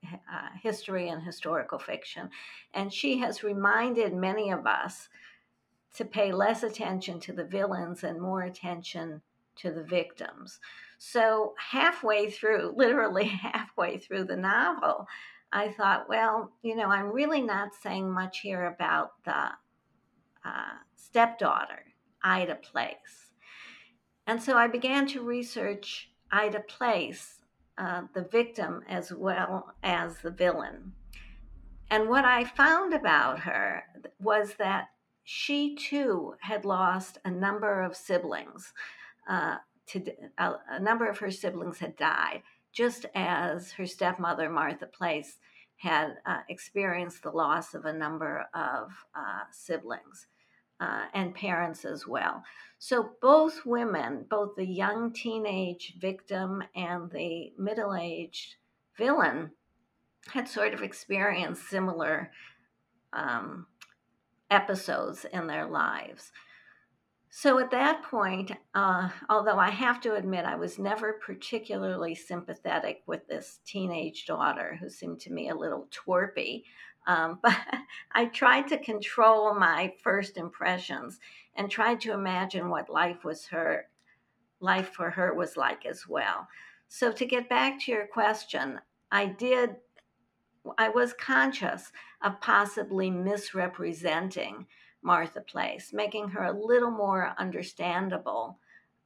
uh, 0.05 0.49
history 0.61 1.09
and 1.09 1.23
historical 1.23 1.79
fiction. 1.79 2.29
And 2.73 2.93
she 2.93 3.17
has 3.19 3.43
reminded 3.43 4.13
many 4.13 4.51
of 4.51 4.67
us 4.67 5.09
to 5.95 6.05
pay 6.05 6.31
less 6.31 6.63
attention 6.63 7.19
to 7.21 7.33
the 7.33 7.45
villains 7.45 8.03
and 8.03 8.21
more 8.21 8.43
attention 8.43 9.21
to 9.57 9.71
the 9.71 9.83
victims. 9.83 10.59
So, 11.03 11.55
halfway 11.57 12.29
through, 12.29 12.73
literally 12.77 13.25
halfway 13.25 13.97
through 13.97 14.25
the 14.25 14.37
novel, 14.37 15.07
I 15.51 15.69
thought, 15.69 16.07
well, 16.07 16.51
you 16.61 16.75
know, 16.75 16.89
I'm 16.89 17.11
really 17.11 17.41
not 17.41 17.69
saying 17.81 18.11
much 18.11 18.41
here 18.41 18.65
about 18.65 19.13
the 19.25 19.49
uh, 20.45 20.77
stepdaughter, 20.95 21.85
Ida 22.23 22.53
Place. 22.53 23.31
And 24.27 24.43
so 24.43 24.55
I 24.55 24.67
began 24.67 25.07
to 25.07 25.23
research 25.23 26.11
Ida 26.31 26.59
Place 26.67 27.41
uh, 27.79 28.03
the 28.13 28.21
victim 28.21 28.83
as 28.87 29.11
well 29.11 29.73
as 29.81 30.19
the 30.19 30.29
villain. 30.29 30.93
And 31.89 32.09
what 32.09 32.25
I 32.25 32.43
found 32.43 32.93
about 32.93 33.39
her 33.39 33.85
was 34.19 34.53
that 34.59 34.89
she 35.23 35.75
too 35.75 36.35
had 36.41 36.63
lost 36.63 37.17
a 37.25 37.31
number 37.31 37.81
of 37.81 37.95
siblings. 37.95 38.71
Uh, 39.27 39.55
to, 39.87 40.03
a, 40.37 40.53
a 40.69 40.79
number 40.79 41.09
of 41.09 41.19
her 41.19 41.31
siblings 41.31 41.79
had 41.79 41.95
died, 41.95 42.43
just 42.71 43.05
as 43.15 43.71
her 43.73 43.85
stepmother, 43.85 44.49
Martha 44.49 44.85
Place, 44.85 45.37
had 45.77 46.17
uh, 46.25 46.41
experienced 46.47 47.23
the 47.23 47.31
loss 47.31 47.73
of 47.73 47.85
a 47.85 47.93
number 47.93 48.45
of 48.53 48.91
uh, 49.15 49.41
siblings 49.51 50.27
uh, 50.79 51.05
and 51.13 51.33
parents 51.33 51.85
as 51.85 52.05
well. 52.07 52.43
So 52.77 53.11
both 53.21 53.65
women, 53.65 54.25
both 54.29 54.55
the 54.55 54.65
young 54.65 55.11
teenage 55.11 55.95
victim 55.99 56.63
and 56.75 57.09
the 57.11 57.53
middle 57.57 57.95
aged 57.95 58.55
villain, 58.97 59.51
had 60.27 60.47
sort 60.47 60.73
of 60.73 60.81
experienced 60.81 61.67
similar 61.69 62.31
um, 63.13 63.65
episodes 64.49 65.25
in 65.25 65.47
their 65.47 65.65
lives. 65.65 66.31
So 67.33 67.59
at 67.59 67.71
that 67.71 68.03
point, 68.03 68.51
uh, 68.75 69.07
although 69.29 69.57
I 69.57 69.69
have 69.69 70.01
to 70.01 70.15
admit 70.15 70.43
I 70.43 70.55
was 70.57 70.77
never 70.77 71.13
particularly 71.13 72.13
sympathetic 72.13 73.03
with 73.05 73.25
this 73.25 73.61
teenage 73.65 74.25
daughter 74.25 74.77
who 74.81 74.89
seemed 74.89 75.21
to 75.21 75.31
me 75.31 75.47
a 75.47 75.55
little 75.55 75.87
twerpy, 75.91 76.63
um, 77.07 77.39
but 77.43 77.57
I 78.11 78.25
tried 78.25 78.67
to 78.67 78.77
control 78.77 79.55
my 79.55 79.93
first 80.03 80.35
impressions 80.35 81.21
and 81.55 81.71
tried 81.71 82.01
to 82.01 82.11
imagine 82.11 82.69
what 82.69 82.89
life 82.89 83.23
was 83.23 83.45
her 83.47 83.85
life 84.59 84.89
for 84.93 85.09
her 85.09 85.33
was 85.33 85.55
like 85.55 85.85
as 85.85 86.05
well. 86.05 86.49
So 86.89 87.13
to 87.13 87.25
get 87.25 87.47
back 87.47 87.79
to 87.81 87.91
your 87.93 88.07
question, 88.07 88.81
I 89.09 89.27
did 89.27 89.77
I 90.77 90.89
was 90.89 91.13
conscious 91.13 91.91
of 92.21 92.39
possibly 92.39 93.09
misrepresenting 93.09 94.67
Martha 95.01 95.41
Place, 95.41 95.91
making 95.93 96.29
her 96.29 96.43
a 96.43 96.65
little 96.65 96.91
more 96.91 97.33
understandable 97.37 98.59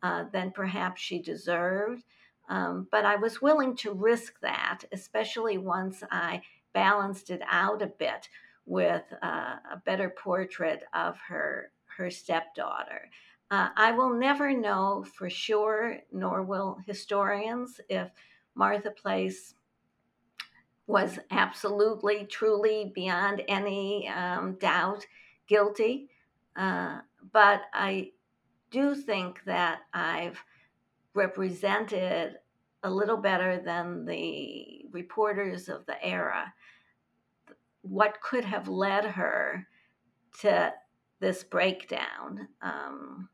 uh, 0.04 0.26
than 0.32 0.52
perhaps 0.52 1.02
she 1.02 1.22
deserved. 1.22 2.04
Um, 2.50 2.88
but 2.92 3.06
I 3.06 3.16
was 3.16 3.42
willing 3.42 3.76
to 3.78 3.94
risk 3.94 4.40
that, 4.42 4.82
especially 4.92 5.58
once 5.58 6.04
I 6.12 6.42
balanced 6.74 7.30
it 7.30 7.42
out 7.50 7.82
a 7.82 7.88
bit 7.88 8.30
with 8.66 9.04
uh, 9.24 9.56
a 9.72 9.82
better 9.86 10.10
portrait 10.10 10.84
of 10.94 11.18
her 11.28 11.72
her 11.98 12.12
stepdaughter. 12.12 13.10
Uh, 13.50 13.70
I 13.76 13.92
will 13.92 14.14
never 14.14 14.52
know 14.52 15.06
for 15.16 15.30
sure, 15.30 16.00
nor 16.12 16.44
will 16.44 16.80
historians, 16.86 17.80
if 17.90 18.10
Martha 18.54 18.92
Place 18.92 19.54
was 20.88 21.20
absolutely, 21.32 22.26
truly, 22.26 22.92
beyond 22.94 23.44
any 23.48 24.08
um, 24.10 24.56
doubt, 24.56 25.06
guilty. 25.48 26.10
Uh, 26.56 27.00
but 27.32 27.62
I 27.74 28.12
do 28.72 28.96
think 28.96 29.42
that 29.46 29.80
I've 29.94 30.42
represented 31.14 32.36
a 32.84 32.90
little 32.90 33.18
better 33.18 33.60
than 33.60 34.06
the 34.06 34.86
reporters 34.92 35.70
of 35.70 35.86
the 35.86 36.04
era 36.06 36.54
what 37.82 38.20
could 38.22 38.44
have 38.44 38.68
led 38.68 39.06
her 39.06 39.68
to 40.42 40.74
this 41.20 41.44
breakdown. 41.44 42.48
Um, 42.62 43.30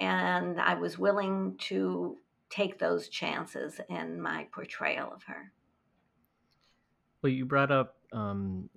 and 0.00 0.60
I 0.60 0.74
was 0.74 0.98
willing 0.98 1.56
to 1.58 2.16
take 2.50 2.78
those 2.78 3.08
chances 3.08 3.80
in 3.88 4.20
my 4.20 4.46
portrayal 4.52 5.12
of 5.12 5.22
her. 5.24 5.52
Well, 7.22 7.32
you 7.32 7.44
brought 7.44 7.72
up 7.72 7.96
um, 8.12 8.70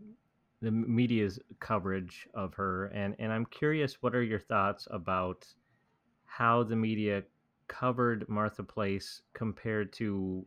the 0.62 0.72
media's 0.72 1.40
coverage 1.60 2.28
of 2.34 2.54
her, 2.54 2.86
and, 2.88 3.16
and 3.20 3.32
I'm 3.34 3.46
curious 3.46 4.02
what 4.02 4.16
are 4.16 4.24
your 4.24 4.40
thoughts 4.40 4.88
about 4.92 5.48
how 6.26 6.64
the 6.64 6.76
media 6.76 7.24
covered 7.68 8.28
Martha 8.30 8.64
Place 8.64 9.22
compared 9.34 9.92
to 9.94 10.46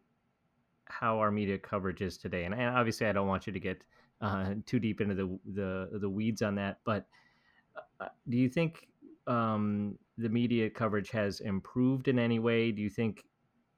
how 0.86 1.18
our 1.18 1.30
media 1.30 1.58
coverage 1.58 2.00
is 2.00 2.16
today? 2.16 2.44
And, 2.44 2.54
and 2.54 2.76
obviously, 2.76 3.06
I 3.06 3.12
don't 3.12 3.26
want 3.26 3.46
you 3.46 3.52
to 3.52 3.60
get 3.60 3.82
uh, 4.20 4.54
too 4.66 4.78
deep 4.78 5.00
into 5.00 5.14
the, 5.14 5.38
the, 5.52 5.98
the 5.98 6.08
weeds 6.08 6.42
on 6.42 6.54
that, 6.56 6.78
but 6.84 7.06
uh, 8.00 8.08
do 8.28 8.36
you 8.36 8.48
think 8.48 8.88
um, 9.26 9.98
the 10.18 10.28
media 10.28 10.70
coverage 10.70 11.10
has 11.10 11.40
improved 11.40 12.08
in 12.08 12.18
any 12.18 12.38
way? 12.38 12.70
Do 12.70 12.82
you 12.82 12.90
think 12.90 13.24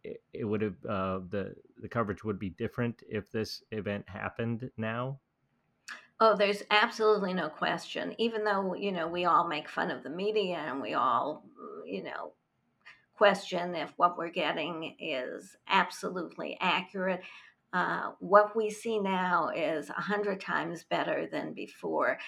it, 0.05 0.23
it 0.33 0.45
would 0.45 0.61
have 0.63 0.85
uh, 0.89 1.21
the 1.31 1.55
the 1.81 1.89
coverage 1.89 2.25
would 2.25 2.39
be 2.39 2.51
different 2.51 3.03
if 3.09 3.31
this 3.31 3.63
event 3.71 4.05
happened 4.09 4.71
now? 4.77 5.19
Oh, 6.19 6.35
there's 6.35 6.63
absolutely 6.71 7.35
no 7.35 7.49
question. 7.49 8.15
Even 8.19 8.45
though 8.45 8.75
you 8.75 8.93
know 8.93 9.07
we 9.07 9.25
all 9.27 9.47
make 9.47 9.69
fun 9.69 9.91
of 9.91 10.03
the 10.03 10.11
media 10.11 10.57
and 10.57 10.81
we 10.81 10.95
all 10.95 11.45
you 11.85 12.03
know 12.03 12.33
question 13.15 13.75
if 13.75 13.93
what 13.97 14.19
we're 14.19 14.31
getting 14.31 14.97
is 15.01 15.57
absolutely 15.69 16.57
accurate. 16.61 17.23
Uh, 17.73 18.13
what 18.21 18.57
we 18.57 18.71
see 18.71 18.99
now 18.99 19.51
is 19.55 19.91
a 19.91 19.95
hundred 19.95 20.41
times 20.41 20.85
better 20.85 21.27
than 21.31 21.53
before. 21.53 22.19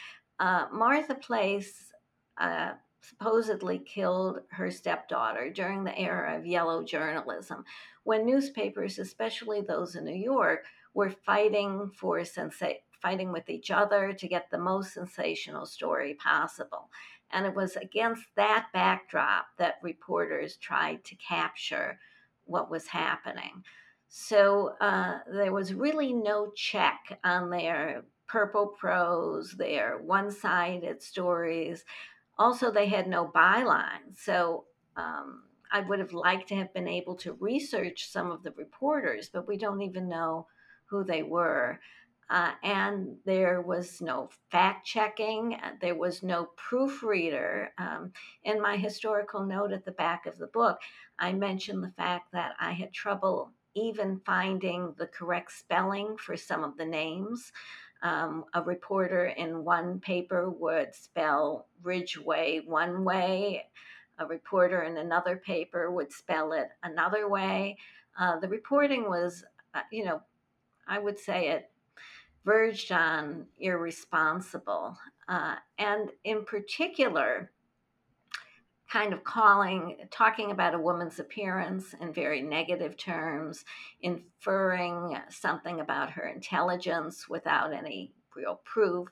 Uh, 0.41 0.67
Martha 0.73 1.15
Place 1.15 1.93
uh, 2.39 2.73
supposedly 3.01 3.79
killed 3.79 4.41
her 4.51 4.71
stepdaughter 4.71 5.51
during 5.51 5.85
the 5.85 5.99
era 5.99 6.37
of 6.37 6.47
yellow 6.47 6.83
journalism, 6.83 7.65
when 8.05 8.27
newspapers, 8.27 8.99
especially 8.99 9.61
those 9.63 9.95
in 9.95 10.05
New 10.05 10.15
York, 10.15 10.65
were 10.95 11.11
fighting 11.11 11.91
for 11.97 12.19
sensa- 12.21 12.81
fighting 13.01 13.33
with 13.33 13.49
each 13.49 13.71
other 13.71 14.13
to 14.13 14.29
get 14.29 14.51
the 14.51 14.59
most 14.59 14.95
sensational 14.95 15.67
story 15.67 16.15
possible. 16.15 16.91
And 17.31 17.45
it 17.47 17.55
was 17.55 17.77
against 17.77 18.25
that 18.37 18.69
backdrop 18.73 19.47
that 19.59 19.81
reporters 19.83 20.57
tried 20.57 21.05
to 21.05 21.15
capture 21.17 21.99
what 22.45 22.71
was 22.71 22.87
happening. 22.87 23.65
So 24.09 24.75
uh, 24.81 25.19
there 25.31 25.53
was 25.53 25.75
really 25.75 26.13
no 26.13 26.51
check 26.57 27.19
on 27.25 27.51
their 27.51 28.05
purple 28.27 28.67
prose, 28.67 29.53
their 29.53 29.99
one 29.99 30.31
sided 30.31 31.03
stories. 31.03 31.85
Also, 32.39 32.71
they 32.71 32.87
had 32.87 33.07
no 33.07 33.27
byline. 33.27 34.17
So 34.17 34.65
um, 34.97 35.43
I 35.71 35.81
would 35.81 35.99
have 35.99 36.13
liked 36.13 36.49
to 36.49 36.57
have 36.57 36.73
been 36.73 36.89
able 36.89 37.17
to 37.17 37.35
research 37.35 38.09
some 38.11 38.31
of 38.31 38.43
the 38.43 38.53
reporters, 38.53 39.29
but 39.29 39.47
we 39.47 39.59
don't 39.59 39.83
even 39.83 40.09
know 40.09 40.47
who 40.87 41.05
they 41.05 41.23
were. 41.23 41.79
Uh, 42.31 42.53
and 42.63 43.17
there 43.25 43.63
was 43.63 44.03
no 44.03 44.29
fact 44.51 44.87
checking, 44.87 45.55
uh, 45.55 45.73
there 45.81 45.95
was 45.95 46.23
no 46.23 46.51
proofreader. 46.57 47.73
Um, 47.79 48.13
in 48.45 48.61
my 48.61 48.77
historical 48.77 49.45
note 49.45 49.73
at 49.73 49.85
the 49.85 49.93
back 49.93 50.27
of 50.27 50.37
the 50.37 50.49
book, 50.49 50.79
I 51.19 51.33
mentioned 51.33 51.83
the 51.83 51.93
fact 51.97 52.33
that 52.33 52.53
I 52.61 52.73
had 52.73 52.93
trouble 52.93 53.53
even 53.75 54.21
finding 54.27 54.95
the 54.99 55.07
correct 55.07 55.53
spelling 55.53 56.17
for 56.19 56.37
some 56.37 56.65
of 56.65 56.77
the 56.77 56.85
names. 56.85 57.53
Um, 58.03 58.45
a 58.55 58.63
reporter 58.63 59.27
in 59.27 59.65
one 59.65 59.99
paper 59.99 60.51
would 60.51 60.95
spell 60.95 61.67
Ridgeway 61.83 62.61
one 62.67 63.05
way, 63.05 63.67
a 64.19 64.27
reporter 64.27 64.83
in 64.83 64.97
another 64.99 65.37
paper 65.37 65.91
would 65.91 66.13
spell 66.13 66.53
it 66.53 66.69
another 66.83 67.29
way. 67.29 67.77
Uh, 68.19 68.39
the 68.39 68.49
reporting 68.49 69.09
was, 69.09 69.45
uh, 69.75 69.81
you 69.91 70.05
know, 70.05 70.21
I 70.87 70.99
would 70.99 71.19
say 71.19 71.49
it 71.49 71.71
verged 72.45 72.93
on 72.93 73.47
irresponsible. 73.59 74.97
Uh, 75.29 75.57
and 75.79 76.11
in 76.25 76.45
particular, 76.45 77.51
kind 78.91 79.13
of 79.13 79.23
calling, 79.23 79.97
talking 80.11 80.51
about 80.51 80.75
a 80.75 80.79
woman's 80.79 81.19
appearance 81.19 81.95
in 82.01 82.13
very 82.13 82.41
negative 82.41 82.97
terms, 82.97 83.65
inferring 84.01 85.17
something 85.29 85.81
about 85.81 86.11
her 86.11 86.27
intelligence 86.27 87.29
without 87.29 87.73
any 87.73 88.15
real 88.35 88.61
proof. 88.65 89.09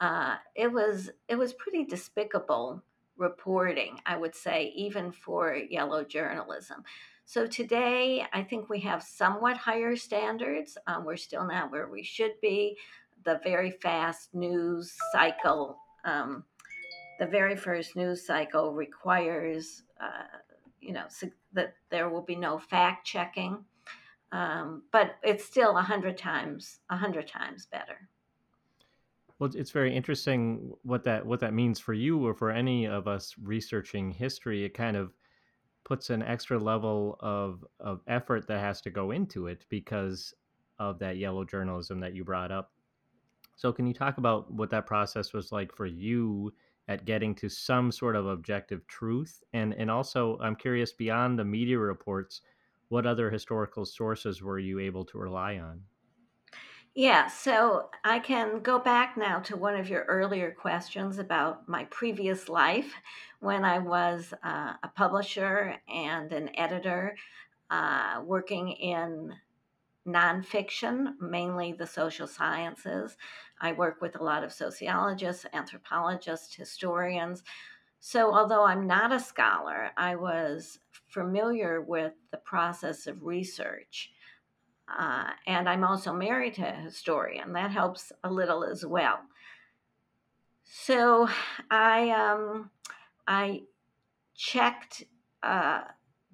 Uh, 0.00 0.36
it 0.54 0.70
was 0.70 1.10
it 1.28 1.36
was 1.36 1.52
pretty 1.54 1.84
despicable 1.84 2.82
reporting, 3.16 3.98
I 4.04 4.16
would 4.16 4.34
say, 4.34 4.72
even 4.76 5.10
for 5.12 5.54
yellow 5.54 6.04
journalism. 6.04 6.84
So 7.26 7.46
today, 7.46 8.24
I 8.32 8.42
think 8.42 8.70
we 8.70 8.80
have 8.80 9.02
somewhat 9.02 9.58
higher 9.58 9.96
standards. 9.96 10.78
Um, 10.86 11.04
we're 11.04 11.16
still 11.16 11.46
not 11.46 11.70
where 11.70 11.88
we 11.88 12.02
should 12.02 12.32
be. 12.40 12.78
The 13.24 13.40
very 13.44 13.72
fast 13.72 14.34
news 14.34 14.94
cycle 15.12 15.76
um, 16.06 16.44
the 17.18 17.26
very 17.26 17.56
first 17.56 17.96
news 17.96 18.24
cycle 18.24 18.72
requires, 18.72 19.82
uh, 20.00 20.38
you 20.80 20.92
know, 20.92 21.04
that 21.52 21.74
there 21.90 22.08
will 22.08 22.22
be 22.22 22.36
no 22.36 22.58
fact 22.58 23.06
checking, 23.06 23.64
um, 24.32 24.82
but 24.92 25.16
it's 25.22 25.44
still 25.44 25.76
a 25.76 25.82
hundred 25.82 26.16
times, 26.16 26.78
a 26.90 26.96
hundred 26.96 27.26
times 27.26 27.66
better. 27.66 28.08
Well, 29.38 29.50
it's 29.54 29.70
very 29.70 29.94
interesting 29.94 30.72
what 30.82 31.04
that 31.04 31.26
what 31.26 31.40
that 31.40 31.52
means 31.52 31.78
for 31.78 31.92
you 31.92 32.26
or 32.26 32.32
for 32.32 32.50
any 32.50 32.86
of 32.86 33.06
us 33.06 33.34
researching 33.42 34.10
history. 34.10 34.64
It 34.64 34.70
kind 34.70 34.96
of 34.96 35.12
puts 35.86 36.10
an 36.10 36.22
extra 36.22 36.58
level 36.58 37.16
of 37.20 37.64
of 37.80 38.02
effort 38.08 38.48
that 38.48 38.60
has 38.60 38.82
to 38.82 38.90
go 38.90 39.12
into 39.12 39.46
it 39.46 39.64
because 39.70 40.34
of 40.80 40.98
that 40.98 41.16
yellow 41.16 41.44
journalism 41.44 42.00
that 42.00 42.14
you 42.14 42.24
brought 42.24 42.52
up. 42.52 42.72
So, 43.56 43.72
can 43.72 43.86
you 43.86 43.94
talk 43.94 44.18
about 44.18 44.52
what 44.52 44.70
that 44.70 44.86
process 44.86 45.32
was 45.32 45.52
like 45.52 45.72
for 45.74 45.86
you 45.86 46.52
at 46.88 47.04
getting 47.06 47.34
to 47.36 47.48
some 47.48 47.92
sort 47.92 48.16
of 48.16 48.26
objective 48.26 48.86
truth? 48.88 49.42
And 49.52 49.74
and 49.74 49.90
also, 49.90 50.38
I'm 50.40 50.56
curious 50.56 50.92
beyond 50.92 51.38
the 51.38 51.44
media 51.44 51.78
reports, 51.78 52.42
what 52.88 53.06
other 53.06 53.30
historical 53.30 53.86
sources 53.86 54.42
were 54.42 54.58
you 54.58 54.80
able 54.80 55.04
to 55.06 55.18
rely 55.18 55.58
on? 55.58 55.84
Yeah, 56.98 57.26
so 57.26 57.90
I 58.04 58.18
can 58.20 58.60
go 58.60 58.78
back 58.78 59.18
now 59.18 59.40
to 59.40 59.56
one 59.56 59.76
of 59.76 59.90
your 59.90 60.04
earlier 60.04 60.50
questions 60.50 61.18
about 61.18 61.68
my 61.68 61.84
previous 61.84 62.48
life 62.48 62.94
when 63.40 63.66
I 63.66 63.78
was 63.78 64.32
uh, 64.42 64.72
a 64.82 64.88
publisher 64.96 65.76
and 65.92 66.32
an 66.32 66.48
editor 66.58 67.14
uh, 67.68 68.22
working 68.24 68.70
in 68.70 69.34
nonfiction, 70.08 71.20
mainly 71.20 71.74
the 71.74 71.86
social 71.86 72.26
sciences. 72.26 73.18
I 73.60 73.72
work 73.72 74.00
with 74.00 74.16
a 74.18 74.24
lot 74.24 74.42
of 74.42 74.50
sociologists, 74.50 75.44
anthropologists, 75.52 76.54
historians. 76.54 77.42
So, 78.00 78.34
although 78.34 78.64
I'm 78.64 78.86
not 78.86 79.12
a 79.12 79.20
scholar, 79.20 79.90
I 79.98 80.16
was 80.16 80.78
familiar 81.08 81.82
with 81.82 82.14
the 82.30 82.38
process 82.38 83.06
of 83.06 83.22
research. 83.22 84.12
Uh, 84.88 85.30
and 85.46 85.68
I'm 85.68 85.84
also 85.84 86.12
married 86.12 86.54
to 86.54 86.68
a 86.68 86.82
historian. 86.82 87.52
That 87.52 87.70
helps 87.70 88.12
a 88.22 88.30
little 88.30 88.64
as 88.64 88.84
well. 88.84 89.18
So, 90.64 91.28
I 91.70 92.10
um, 92.10 92.70
I 93.26 93.62
checked 94.34 95.04
uh, 95.42 95.82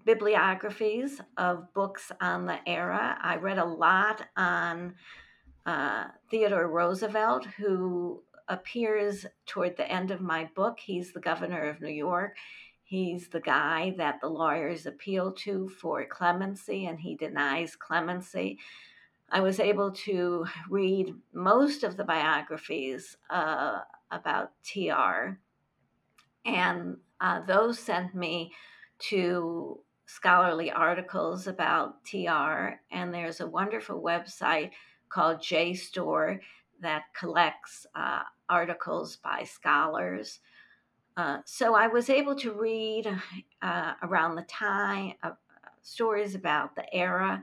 bibliographies 0.05 1.21
of 1.37 1.73
books 1.75 2.11
on 2.21 2.47
the 2.47 2.59
era. 2.67 3.19
I 3.21 3.37
read 3.37 3.59
a 3.59 3.65
lot 3.65 4.23
on 4.37 4.95
uh, 5.67 6.05
Theodore 6.31 6.69
Roosevelt, 6.69 7.47
who 7.57 8.23
appears 8.49 9.27
toward 9.47 9.77
the 9.77 9.91
end 9.91 10.11
of 10.11 10.21
my 10.21 10.49
book. 10.55 10.79
He's 10.81 11.12
the 11.12 11.21
governor 11.21 11.69
of 11.69 11.81
New 11.81 11.93
York. 11.93 12.37
He's 12.92 13.28
the 13.28 13.40
guy 13.40 13.94
that 13.96 14.20
the 14.20 14.28
lawyers 14.28 14.85
appeal 14.85 15.33
to 15.44 15.66
for 15.81 16.05
clemency, 16.05 16.85
and 16.85 17.00
he 17.00 17.14
denies 17.14 17.74
clemency. 17.74 18.59
I 19.31 19.40
was 19.40 19.61
able 19.61 19.92
to 19.92 20.44
read 20.68 21.14
most 21.33 21.85
of 21.85 21.96
the 21.96 22.05
biographies 22.05 23.16
uh, 23.31 23.78
about 24.11 24.50
TR, 24.62 25.38
and 26.44 26.98
uh, 27.18 27.40
those 27.46 27.78
sent 27.78 28.14
me 28.14 28.52
to 29.09 29.81
scholarly 30.05 30.70
articles 30.70 31.46
about 31.46 32.05
TR, 32.05 32.74
and 32.90 33.14
there's 33.14 33.40
a 33.40 33.46
wonderful 33.46 34.02
website 34.02 34.70
called 35.09 35.38
JSTOR 35.38 36.40
that 36.83 37.05
collects 37.18 37.87
uh, 37.94 38.24
articles 38.50 39.16
by 39.16 39.44
scholars. 39.44 40.40
Uh, 41.16 41.38
so 41.44 41.75
I 41.75 41.88
was 41.88 42.09
able 42.09 42.35
to 42.37 42.53
read 42.53 43.07
uh, 43.61 43.92
around 44.03 44.37
the 44.37 44.42
time 44.42 45.14
uh, 45.22 45.33
stories 45.83 46.35
about 46.35 46.75
the 46.75 46.94
era. 46.94 47.42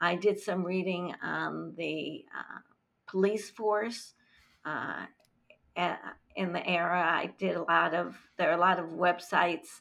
I 0.00 0.16
did 0.16 0.40
some 0.40 0.64
reading 0.64 1.14
on 1.22 1.74
the 1.76 2.24
uh, 2.34 2.60
police 3.06 3.50
force, 3.50 4.14
uh, 4.64 5.06
in 6.36 6.52
the 6.52 6.66
era. 6.66 7.02
I 7.02 7.32
did 7.38 7.56
a 7.56 7.62
lot 7.62 7.94
of, 7.94 8.16
there 8.38 8.50
are 8.50 8.56
a 8.56 8.60
lot 8.60 8.78
of 8.78 8.86
websites, 8.86 9.80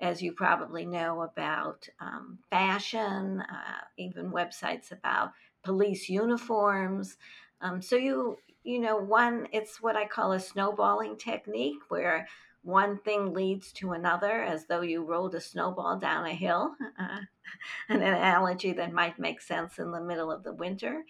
as 0.00 0.22
you 0.22 0.32
probably 0.32 0.86
know, 0.86 1.22
about 1.22 1.88
um, 2.00 2.38
fashion, 2.50 3.40
uh, 3.40 3.84
even 3.98 4.30
websites 4.32 4.92
about 4.92 5.32
police 5.62 6.08
uniforms. 6.08 7.16
Um, 7.60 7.82
so 7.82 7.96
you, 7.96 8.38
you 8.64 8.80
know, 8.80 8.96
one, 8.96 9.46
it's 9.52 9.82
what 9.82 9.96
I 9.96 10.06
call 10.06 10.32
a 10.32 10.40
snowballing 10.40 11.16
technique 11.18 11.80
where 11.88 12.26
one 12.62 12.98
thing 12.98 13.32
leads 13.32 13.72
to 13.72 13.92
another 13.92 14.42
as 14.42 14.66
though 14.66 14.82
you 14.82 15.02
rolled 15.02 15.34
a 15.34 15.40
snowball 15.40 15.98
down 15.98 16.26
a 16.26 16.34
hill, 16.34 16.74
uh, 16.98 17.20
an 17.88 18.02
analogy 18.02 18.72
that 18.72 18.92
might 18.92 19.18
make 19.18 19.40
sense 19.40 19.78
in 19.78 19.90
the 19.90 20.00
middle 20.00 20.30
of 20.30 20.42
the 20.42 20.52
winter. 20.52 21.04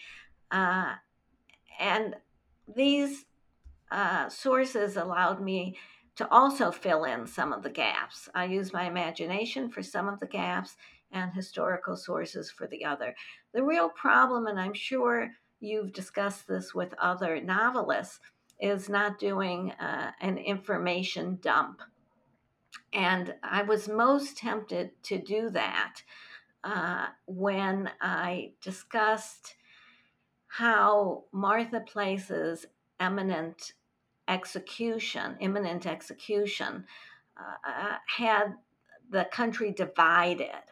Uh, 0.51 0.95
and 1.79 2.15
these 2.75 3.25
uh, 3.91 4.29
sources 4.29 4.97
allowed 4.97 5.41
me 5.41 5.77
to 6.17 6.29
also 6.31 6.71
fill 6.71 7.05
in 7.05 7.27
some 7.27 7.53
of 7.53 7.63
the 7.63 7.71
gaps. 7.71 8.29
I 8.35 8.45
use 8.45 8.73
my 8.73 8.85
imagination 8.85 9.71
for 9.71 9.83
some 9.83 10.09
of 10.09 10.21
the 10.21 10.27
gaps 10.27 10.77
and 11.13 11.33
historical 11.33 11.97
sources 11.97 12.51
for 12.51 12.67
the 12.67 12.85
other. 12.85 13.15
The 13.55 13.63
real 13.63 13.89
problem, 13.89 14.47
and 14.47 14.61
I'm 14.61 14.75
sure 14.75 15.31
you've 15.61 15.93
discussed 15.93 16.47
this 16.47 16.75
with 16.75 16.95
other 16.99 17.41
novelists, 17.41 18.21
is 18.61 18.88
not 18.88 19.18
doing 19.18 19.73
uh, 19.73 20.12
an 20.20 20.38
information 20.38 21.38
dump. 21.40 21.81
And 22.92 23.35
I 23.42 23.62
was 23.62 23.88
most 23.88 24.37
tempted 24.37 24.90
to 25.05 25.18
do 25.18 25.51
that 25.51 26.03
uh, 26.62 27.07
when 27.27 27.90
I 28.01 28.53
discussed 28.61 29.55
how 30.49 31.25
Martha 31.33 31.81
Place's 31.81 32.66
eminent 32.99 33.73
execution, 34.29 35.37
imminent 35.40 35.87
execution, 35.87 36.85
uh, 37.38 37.96
had 38.07 38.55
the 39.11 39.27
country 39.33 39.73
divided 39.73 40.62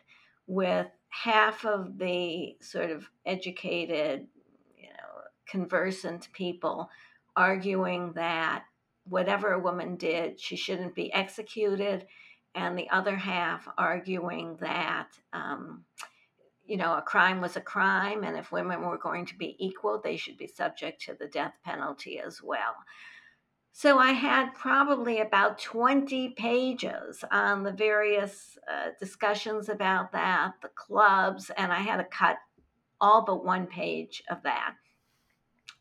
with 0.47 0.87
half 1.09 1.65
of 1.65 1.99
the 1.99 2.57
sort 2.61 2.91
of 2.91 3.09
educated, 3.25 4.27
you 4.77 4.89
know, 4.89 5.23
conversant 5.49 6.29
people 6.33 6.91
arguing 7.39 8.13
that 8.15 8.65
whatever 9.05 9.53
a 9.53 9.61
woman 9.61 9.95
did, 9.95 10.41
she 10.41 10.57
shouldn't 10.57 10.95
be 10.95 11.13
executed, 11.13 12.05
and 12.55 12.77
the 12.77 12.91
other 12.91 13.17
half 13.17 13.69
arguing 13.79 14.57
that, 14.61 15.07
um, 15.33 15.85
you 16.67 16.77
know, 16.77 16.97
a 16.97 17.03
crime 17.03 17.41
was 17.41 17.57
a 17.57 17.61
crime, 17.61 18.25
and 18.25 18.37
if 18.37 18.51
women 18.51 18.83
were 18.83 18.99
going 18.99 19.25
to 19.25 19.37
be 19.37 19.57
equal, 19.59 20.01
they 20.03 20.17
should 20.17 20.37
be 20.37 20.49
subject 20.49 21.01
to 21.03 21.15
the 21.15 21.29
death 21.29 21.55
penalty 21.65 22.19
as 22.19 22.43
well. 22.43 22.75
So 23.73 23.99
I 23.99 24.11
had 24.11 24.55
probably 24.55 25.21
about 25.21 25.61
20 25.61 26.31
pages 26.31 27.25
on 27.31 27.63
the 27.63 27.71
various 27.71 28.59
uh, 28.69 28.89
discussions 28.99 29.69
about 29.69 30.11
that, 30.11 30.55
the 30.61 30.71
clubs, 30.75 31.53
and 31.57 31.73
I 31.73 31.79
had 31.79 31.99
to 31.99 32.05
cut 32.05 32.39
all 33.01 33.25
but 33.25 33.45
one 33.45 33.69
page 33.69 34.25
of 34.29 34.43
that 34.43 34.75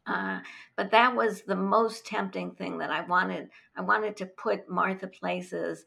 uh, 0.07 0.39
but 0.75 0.91
that 0.91 1.15
was 1.15 1.41
the 1.41 1.55
most 1.55 2.05
tempting 2.05 2.51
thing 2.51 2.77
that 2.77 2.89
I 2.89 3.01
wanted. 3.01 3.49
I 3.75 3.81
wanted 3.81 4.15
to 4.17 4.25
put 4.25 4.69
Martha 4.69 5.07
Place's 5.07 5.85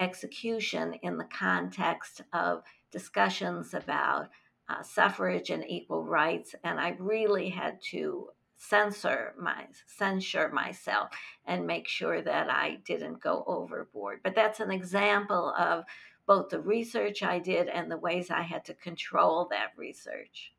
execution 0.00 0.94
in 1.02 1.16
the 1.16 1.24
context 1.24 2.22
of 2.32 2.62
discussions 2.90 3.72
about 3.72 4.28
uh, 4.68 4.82
suffrage 4.82 5.50
and 5.50 5.64
equal 5.68 6.04
rights, 6.04 6.54
and 6.64 6.80
I 6.80 6.96
really 6.98 7.50
had 7.50 7.80
to 7.90 8.30
censor 8.56 9.34
my 9.40 9.66
censure 9.86 10.48
myself 10.50 11.08
and 11.46 11.66
make 11.66 11.88
sure 11.88 12.22
that 12.22 12.48
I 12.48 12.78
didn't 12.84 13.20
go 13.20 13.44
overboard. 13.46 14.20
But 14.22 14.34
that's 14.34 14.60
an 14.60 14.70
example 14.70 15.52
of 15.58 15.84
both 16.26 16.48
the 16.48 16.60
research 16.60 17.22
I 17.22 17.40
did 17.40 17.68
and 17.68 17.90
the 17.90 17.96
ways 17.96 18.30
I 18.30 18.42
had 18.42 18.64
to 18.66 18.74
control 18.74 19.48
that 19.50 19.72
research. 19.76 20.52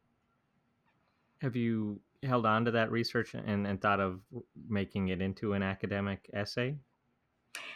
Have 1.41 1.55
you 1.55 2.01
held 2.23 2.45
on 2.45 2.65
to 2.65 2.71
that 2.71 2.91
research 2.91 3.33
and, 3.33 3.67
and 3.67 3.81
thought 3.81 3.99
of 3.99 4.21
making 4.55 5.09
it 5.09 5.21
into 5.21 5.53
an 5.53 5.63
academic 5.63 6.29
essay? 6.33 6.77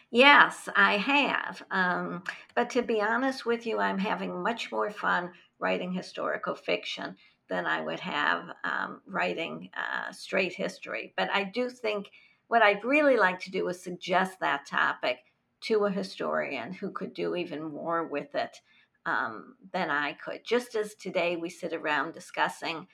Yes, 0.10 0.70
I 0.76 0.98
have. 0.98 1.64
Um, 1.72 2.24
but 2.56 2.70
to 2.72 2.82
be 2.82 3.02
honest 3.02 3.46
with 3.46 3.66
you, 3.66 3.80
I'm 3.80 3.98
having 3.98 4.42
much 4.42 4.72
more 4.72 4.90
fun 4.92 5.34
writing 5.60 5.92
historical 5.92 6.56
fiction 6.56 7.18
than 7.50 7.66
I 7.66 7.82
would 7.82 8.00
have 8.02 8.50
um, 8.64 9.02
writing 9.06 9.70
uh, 9.76 10.12
straight 10.12 10.54
history. 10.54 11.14
But 11.16 11.30
I 11.30 11.44
do 11.46 11.70
think 11.70 12.12
what 12.48 12.62
I'd 12.62 12.84
really 12.84 13.18
like 13.18 13.40
to 13.42 13.52
do 13.52 13.68
is 13.68 13.82
suggest 13.82 14.40
that 14.40 14.66
topic 14.66 15.20
to 15.62 15.86
a 15.86 15.92
historian 15.92 16.74
who 16.74 16.92
could 16.92 17.14
do 17.14 17.36
even 17.36 17.64
more 17.64 18.06
with 18.06 18.36
it 18.36 18.58
um, 19.06 19.56
than 19.72 19.90
I 19.90 20.14
could. 20.14 20.44
Just 20.46 20.76
as 20.76 20.94
today 20.96 21.36
we 21.36 21.50
sit 21.50 21.74
around 21.74 22.14
discussing 22.14 22.88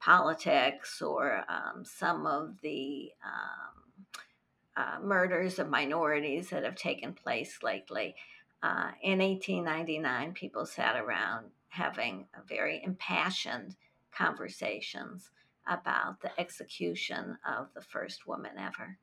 politics 0.00 1.02
or 1.02 1.44
um, 1.48 1.84
some 1.84 2.26
of 2.26 2.56
the 2.62 3.10
um, 3.24 4.06
uh, 4.76 4.98
murders 5.02 5.58
of 5.58 5.68
minorities 5.68 6.50
that 6.50 6.64
have 6.64 6.76
taken 6.76 7.12
place 7.12 7.58
lately. 7.62 8.14
Uh, 8.62 8.90
in 9.02 9.18
1899, 9.18 10.32
people 10.32 10.66
sat 10.66 10.96
around 10.96 11.46
having 11.68 12.26
very 12.48 12.82
impassioned 12.82 13.76
conversations 14.10 15.30
about 15.68 16.20
the 16.20 16.40
execution 16.40 17.36
of 17.46 17.68
the 17.74 17.80
first 17.80 18.26
woman 18.26 18.52
ever. 18.58 18.98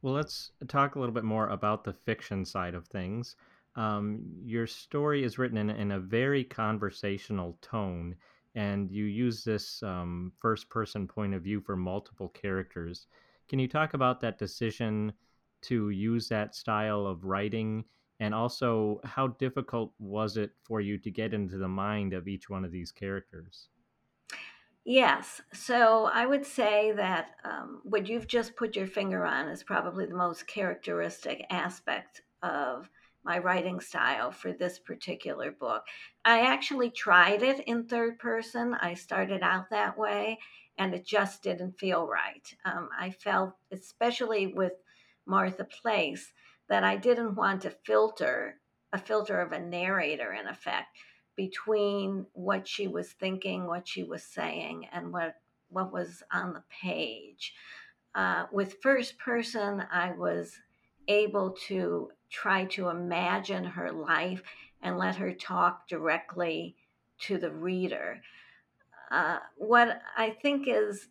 Well, 0.00 0.14
let's 0.14 0.50
talk 0.66 0.94
a 0.94 0.98
little 0.98 1.14
bit 1.14 1.24
more 1.24 1.48
about 1.48 1.84
the 1.84 1.92
fiction 1.92 2.44
side 2.44 2.74
of 2.74 2.88
things. 2.88 3.36
Um, 3.76 4.22
your 4.44 4.66
story 4.66 5.22
is 5.22 5.38
written 5.38 5.56
in, 5.56 5.70
in 5.70 5.92
a 5.92 6.00
very 6.00 6.42
conversational 6.42 7.56
tone 7.62 8.16
and 8.54 8.90
you 8.90 9.04
use 9.04 9.44
this 9.44 9.82
um, 9.82 10.32
first 10.38 10.68
person 10.68 11.06
point 11.06 11.34
of 11.34 11.42
view 11.42 11.60
for 11.60 11.76
multiple 11.76 12.28
characters. 12.28 13.06
Can 13.48 13.58
you 13.58 13.68
talk 13.68 13.94
about 13.94 14.20
that 14.20 14.38
decision 14.38 15.12
to 15.62 15.90
use 15.90 16.28
that 16.28 16.54
style 16.54 17.06
of 17.06 17.24
writing? 17.24 17.84
And 18.20 18.34
also, 18.34 19.00
how 19.04 19.28
difficult 19.28 19.92
was 19.98 20.36
it 20.36 20.52
for 20.62 20.80
you 20.80 20.98
to 20.98 21.10
get 21.10 21.34
into 21.34 21.56
the 21.58 21.68
mind 21.68 22.12
of 22.12 22.28
each 22.28 22.48
one 22.48 22.64
of 22.64 22.70
these 22.70 22.92
characters? 22.92 23.68
Yes. 24.84 25.40
So 25.52 26.10
I 26.12 26.26
would 26.26 26.44
say 26.44 26.92
that 26.92 27.30
um, 27.44 27.80
what 27.84 28.08
you've 28.08 28.26
just 28.26 28.56
put 28.56 28.74
your 28.74 28.86
finger 28.86 29.24
on 29.24 29.48
is 29.48 29.62
probably 29.62 30.06
the 30.06 30.16
most 30.16 30.46
characteristic 30.46 31.46
aspect 31.50 32.22
of 32.42 32.88
my 33.24 33.38
writing 33.38 33.80
style 33.80 34.30
for 34.30 34.52
this 34.52 34.78
particular 34.78 35.50
book. 35.50 35.84
I 36.24 36.40
actually 36.40 36.90
tried 36.90 37.42
it 37.42 37.60
in 37.66 37.84
third 37.84 38.18
person. 38.18 38.74
I 38.74 38.94
started 38.94 39.42
out 39.42 39.70
that 39.70 39.96
way 39.96 40.38
and 40.78 40.94
it 40.94 41.04
just 41.04 41.42
didn't 41.42 41.78
feel 41.78 42.06
right. 42.06 42.54
Um, 42.64 42.88
I 42.98 43.10
felt, 43.10 43.54
especially 43.70 44.46
with 44.46 44.72
Martha 45.26 45.64
Place, 45.64 46.32
that 46.68 46.84
I 46.84 46.96
didn't 46.96 47.34
want 47.34 47.62
to 47.62 47.70
filter 47.70 48.58
a 48.92 48.98
filter 48.98 49.40
of 49.40 49.52
a 49.52 49.60
narrator, 49.60 50.32
in 50.32 50.46
effect, 50.46 50.98
between 51.34 52.26
what 52.34 52.68
she 52.68 52.88
was 52.88 53.12
thinking, 53.12 53.66
what 53.66 53.88
she 53.88 54.02
was 54.02 54.22
saying, 54.22 54.86
and 54.92 55.12
what 55.12 55.36
what 55.70 55.92
was 55.92 56.22
on 56.30 56.52
the 56.52 56.62
page. 56.82 57.54
Uh, 58.14 58.44
with 58.52 58.82
first 58.82 59.18
person, 59.18 59.82
I 59.90 60.12
was 60.12 60.52
able 61.08 61.52
to 61.68 62.10
try 62.30 62.64
to 62.64 62.88
imagine 62.88 63.64
her 63.64 63.92
life 63.92 64.42
and 64.82 64.98
let 64.98 65.16
her 65.16 65.32
talk 65.32 65.88
directly 65.88 66.76
to 67.20 67.38
the 67.38 67.50
reader. 67.50 68.20
Uh, 69.10 69.38
what 69.56 70.00
I 70.16 70.30
think 70.30 70.66
is 70.66 71.08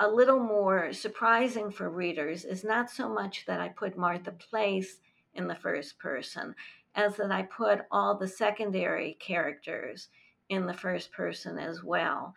a 0.00 0.08
little 0.08 0.40
more 0.40 0.92
surprising 0.92 1.70
for 1.70 1.88
readers 1.88 2.44
is 2.44 2.64
not 2.64 2.90
so 2.90 3.08
much 3.08 3.44
that 3.46 3.60
I 3.60 3.68
put 3.68 3.96
Martha 3.96 4.32
Place 4.32 4.98
in 5.34 5.46
the 5.46 5.54
first 5.54 5.98
person 5.98 6.54
as 6.94 7.16
that 7.16 7.30
I 7.30 7.42
put 7.42 7.80
all 7.90 8.16
the 8.16 8.28
secondary 8.28 9.16
characters 9.20 10.08
in 10.48 10.66
the 10.66 10.74
first 10.74 11.12
person 11.12 11.58
as 11.58 11.82
well. 11.82 12.34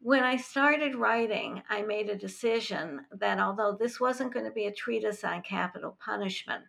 When 0.00 0.22
I 0.22 0.36
started 0.36 0.94
writing, 0.94 1.62
I 1.68 1.82
made 1.82 2.08
a 2.08 2.16
decision 2.16 3.06
that 3.12 3.40
although 3.40 3.76
this 3.78 3.98
wasn't 3.98 4.32
going 4.32 4.44
to 4.46 4.52
be 4.52 4.66
a 4.66 4.72
treatise 4.72 5.24
on 5.24 5.42
capital 5.42 5.96
punishment, 6.04 6.64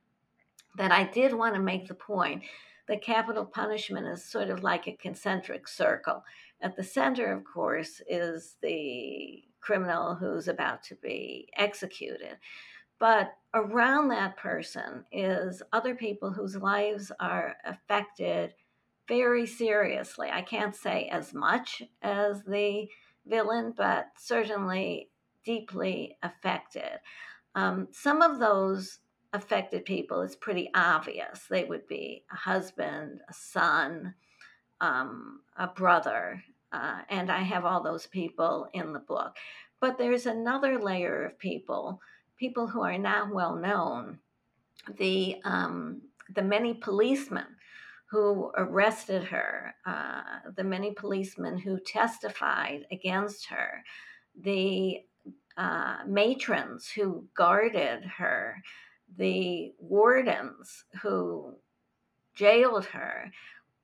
that 0.77 0.91
I 0.91 1.03
did 1.03 1.33
want 1.33 1.55
to 1.55 1.61
make 1.61 1.87
the 1.87 1.93
point 1.93 2.43
that 2.87 3.01
capital 3.01 3.45
punishment 3.45 4.07
is 4.07 4.23
sort 4.23 4.49
of 4.49 4.63
like 4.63 4.87
a 4.87 4.95
concentric 4.95 5.67
circle. 5.67 6.23
At 6.61 6.75
the 6.75 6.83
center, 6.83 7.31
of 7.31 7.43
course, 7.43 8.01
is 8.07 8.55
the 8.61 9.43
criminal 9.59 10.15
who's 10.15 10.47
about 10.47 10.81
to 10.83 10.95
be 10.95 11.49
executed. 11.57 12.37
But 12.99 13.33
around 13.53 14.07
that 14.07 14.37
person 14.37 15.05
is 15.11 15.61
other 15.73 15.93
people 15.93 16.31
whose 16.31 16.55
lives 16.55 17.11
are 17.19 17.57
affected 17.65 18.53
very 19.07 19.45
seriously. 19.45 20.29
I 20.31 20.41
can't 20.41 20.75
say 20.75 21.07
as 21.11 21.33
much 21.33 21.83
as 22.01 22.43
the 22.43 22.87
villain, 23.29 23.73
but 23.75 24.07
certainly 24.17 25.09
deeply 25.43 26.17
affected. 26.23 26.99
Um, 27.55 27.87
some 27.91 28.21
of 28.21 28.39
those 28.39 28.99
affected 29.33 29.85
people, 29.85 30.21
it's 30.21 30.35
pretty 30.35 30.69
obvious. 30.73 31.45
They 31.49 31.63
would 31.63 31.87
be 31.87 32.23
a 32.31 32.35
husband, 32.35 33.21
a 33.29 33.33
son, 33.33 34.13
um, 34.81 35.41
a 35.57 35.67
brother, 35.67 36.43
uh, 36.71 37.01
and 37.09 37.31
I 37.31 37.39
have 37.39 37.65
all 37.65 37.81
those 37.81 38.07
people 38.07 38.67
in 38.73 38.93
the 38.93 38.99
book. 38.99 39.35
But 39.79 39.97
there's 39.97 40.25
another 40.25 40.79
layer 40.79 41.25
of 41.25 41.39
people, 41.39 42.01
people 42.37 42.67
who 42.67 42.81
are 42.81 42.97
not 42.97 43.33
well 43.33 43.55
known. 43.55 44.19
The 44.97 45.37
um, 45.43 46.01
the 46.33 46.41
many 46.41 46.73
policemen 46.73 47.56
who 48.09 48.51
arrested 48.55 49.23
her, 49.25 49.75
uh, 49.85 50.21
the 50.55 50.63
many 50.63 50.93
policemen 50.93 51.57
who 51.57 51.79
testified 51.79 52.85
against 52.91 53.47
her, 53.47 53.83
the 54.41 55.01
uh, 55.57 55.97
matrons 56.07 56.87
who 56.87 57.25
guarded 57.35 58.03
her, 58.05 58.61
the 59.17 59.73
wardens 59.79 60.85
who 61.01 61.53
jailed 62.33 62.85
her, 62.85 63.31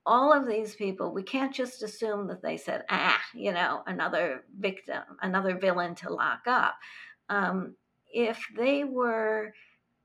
all 0.05 0.33
of 0.33 0.47
these 0.47 0.75
people, 0.75 1.13
we 1.13 1.23
can't 1.23 1.53
just 1.53 1.81
assume 1.81 2.27
that 2.27 2.41
they 2.41 2.57
said, 2.57 2.83
ah, 2.89 3.21
you 3.33 3.51
know, 3.51 3.83
another 3.87 4.43
victim, 4.59 5.03
another 5.21 5.57
villain 5.57 5.95
to 5.95 6.13
lock 6.13 6.41
up. 6.45 6.75
Um, 7.29 7.75
if 8.11 8.45
they 8.55 8.83
were 8.83 9.53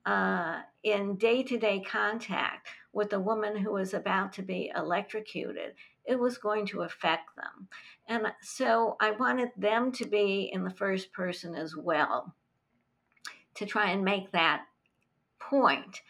uh, 0.07 0.61
in 0.83 1.17
day 1.17 1.43
to 1.43 1.59
day 1.59 1.81
contact 1.81 2.69
with 2.93 3.12
a 3.12 3.21
woman 3.21 3.57
who 3.57 3.73
was 3.73 3.95
about 3.95 4.33
to 4.35 4.43
be 4.43 4.73
electrocuted, 4.75 5.75
it 6.05 6.19
was 6.19 6.38
going 6.38 6.67
to 6.67 6.83
affect 6.83 7.37
them. 7.37 7.69
And 8.09 8.33
so 8.41 8.97
I 9.01 9.11
wanted 9.11 9.51
them 9.57 9.93
to 9.93 10.07
be 10.07 10.51
in 10.53 10.64
the 10.64 10.71
first 10.71 11.12
person 11.12 11.55
as 11.55 11.77
well 11.77 12.35
to 13.57 13.67
try 13.67 13.91
and 13.91 14.05
make 14.05 14.33
that 14.33 14.64
point 15.38 16.01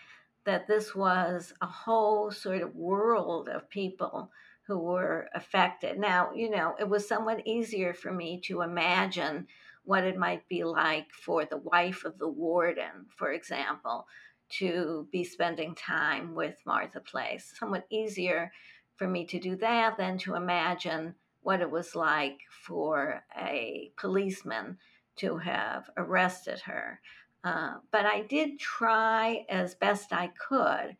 that 0.44 0.66
this 0.66 0.94
was 0.94 1.52
a 1.60 1.66
whole 1.66 2.30
sort 2.30 2.62
of 2.62 2.74
world 2.74 3.48
of 3.48 3.68
people 3.68 4.30
who 4.66 4.78
were 4.78 5.28
affected. 5.34 5.98
Now, 5.98 6.30
you 6.34 6.50
know, 6.50 6.74
it 6.78 6.88
was 6.88 7.08
somewhat 7.08 7.46
easier 7.46 7.94
for 7.94 8.12
me 8.12 8.40
to 8.44 8.62
imagine 8.62 9.46
what 9.84 10.04
it 10.04 10.16
might 10.16 10.46
be 10.48 10.64
like 10.64 11.10
for 11.12 11.46
the 11.46 11.56
wife 11.56 12.04
of 12.04 12.18
the 12.18 12.28
warden, 12.28 13.06
for 13.16 13.32
example, 13.32 14.06
to 14.50 15.06
be 15.12 15.24
spending 15.24 15.74
time 15.74 16.34
with 16.34 16.56
Martha 16.64 17.00
Place. 17.00 17.52
Somewhat 17.58 17.86
easier 17.90 18.52
for 18.96 19.06
me 19.06 19.24
to 19.26 19.38
do 19.38 19.56
that 19.56 19.96
than 19.96 20.18
to 20.18 20.34
imagine 20.34 21.14
what 21.42 21.60
it 21.60 21.70
was 21.70 21.94
like 21.94 22.40
for 22.50 23.22
a 23.40 23.92
policeman 23.96 24.78
to 25.16 25.36
have 25.38 25.90
arrested 25.96 26.60
her. 26.60 27.00
Uh, 27.44 27.74
but 27.92 28.04
I 28.04 28.22
did 28.22 28.58
try 28.58 29.46
as 29.48 29.74
best 29.74 30.12
I 30.12 30.30
could 30.48 30.96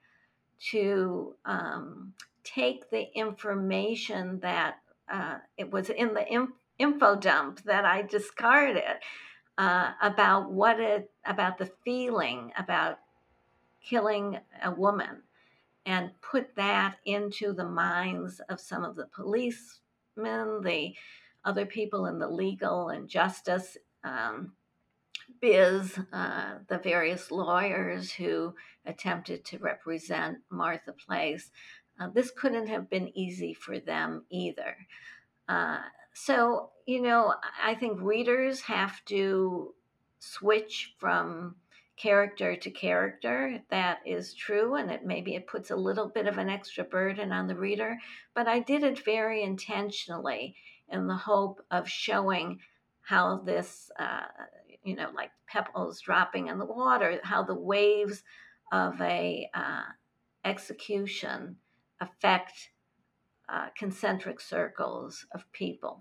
to 0.71 1.35
um, 1.45 2.15
take 2.45 2.91
the 2.91 3.07
information 3.17 4.41
that 4.41 4.77
uh, 5.13 5.39
it 5.57 5.71
was 5.71 5.91
in 5.91 6.15
the 6.15 6.33
inf- 6.33 6.51
info 6.79 7.17
dump 7.17 7.63
that 7.65 7.85
I 7.85 8.03
discarded 8.03 8.97
uh, 9.57 9.93
about 10.01 10.51
what 10.51 10.79
it 10.79 11.11
about 11.27 11.59
the 11.59 11.71
feeling 11.85 12.53
about 12.57 12.99
killing 13.83 14.39
a 14.63 14.71
woman 14.71 15.23
and 15.87 16.11
put 16.21 16.55
that 16.57 16.97
into 17.05 17.53
the 17.53 17.65
minds 17.65 18.41
of 18.49 18.61
some 18.61 18.85
of 18.85 18.97
the 18.97 19.07
policemen, 19.07 20.61
the 20.63 20.95
other 21.45 21.65
people 21.65 22.07
in 22.07 22.19
the 22.19 22.29
legal 22.29 22.91
and 22.91 23.09
justice 23.09 23.77
um, 24.05 24.53
biz, 25.41 25.99
uh, 26.13 26.55
the 26.69 26.79
various 26.79 27.31
lawyers 27.31 28.13
who 28.13 28.55
attempted 28.87 29.45
to 29.45 29.59
represent 29.59 30.39
Martha 30.51 30.93
Place. 30.93 31.51
Uh, 32.01 32.09
this 32.13 32.31
couldn't 32.31 32.67
have 32.69 32.91
been 32.91 33.17
easy 33.17 33.55
for 33.55 33.79
them 33.79 34.25
either. 34.31 34.77
Uh, 35.49 35.79
so, 36.13 36.71
you 36.87 37.01
know, 37.01 37.35
I 37.63 37.75
think 37.75 38.01
readers 38.01 38.61
have 38.63 39.05
to 39.07 39.75
switch 40.19 40.95
from 40.99 41.57
character 42.01 42.57
to 42.57 42.71
character. 42.71 43.63
That 43.71 43.99
is 44.07 44.35
true, 44.35 44.77
and 44.77 44.91
it 44.91 45.05
maybe 45.05 45.35
it 45.35 45.47
puts 45.47 45.71
a 45.71 45.77
little 45.77 46.09
bit 46.09 46.27
of 46.27 46.39
an 46.39 46.49
extra 46.49 46.85
burden 46.85 47.33
on 47.33 47.49
the 47.49 47.57
reader. 47.57 47.99
But 48.35 48.49
I 48.49 48.61
did 48.61 48.83
it 48.83 49.05
very 49.05 49.43
intentionally 49.43 50.57
in 50.89 51.07
the 51.07 51.17
hope 51.17 51.61
of 51.71 51.89
showing 51.89 52.61
how 53.01 53.39
this 53.45 53.91
uh, 53.99 54.27
you 54.89 54.97
know, 54.97 55.11
like 55.15 55.31
pebbles 55.47 56.01
dropping 56.01 56.49
in 56.49 56.59
the 56.59 56.65
water, 56.65 57.21
how 57.23 57.43
the 57.43 57.55
waves 57.55 58.23
of 58.73 59.01
a 59.01 59.49
uh, 59.55 59.83
execution 60.45 61.57
affect 62.01 62.71
uh, 63.49 63.67
concentric 63.77 64.41
circles 64.41 65.27
of 65.35 65.51
people. 65.53 66.01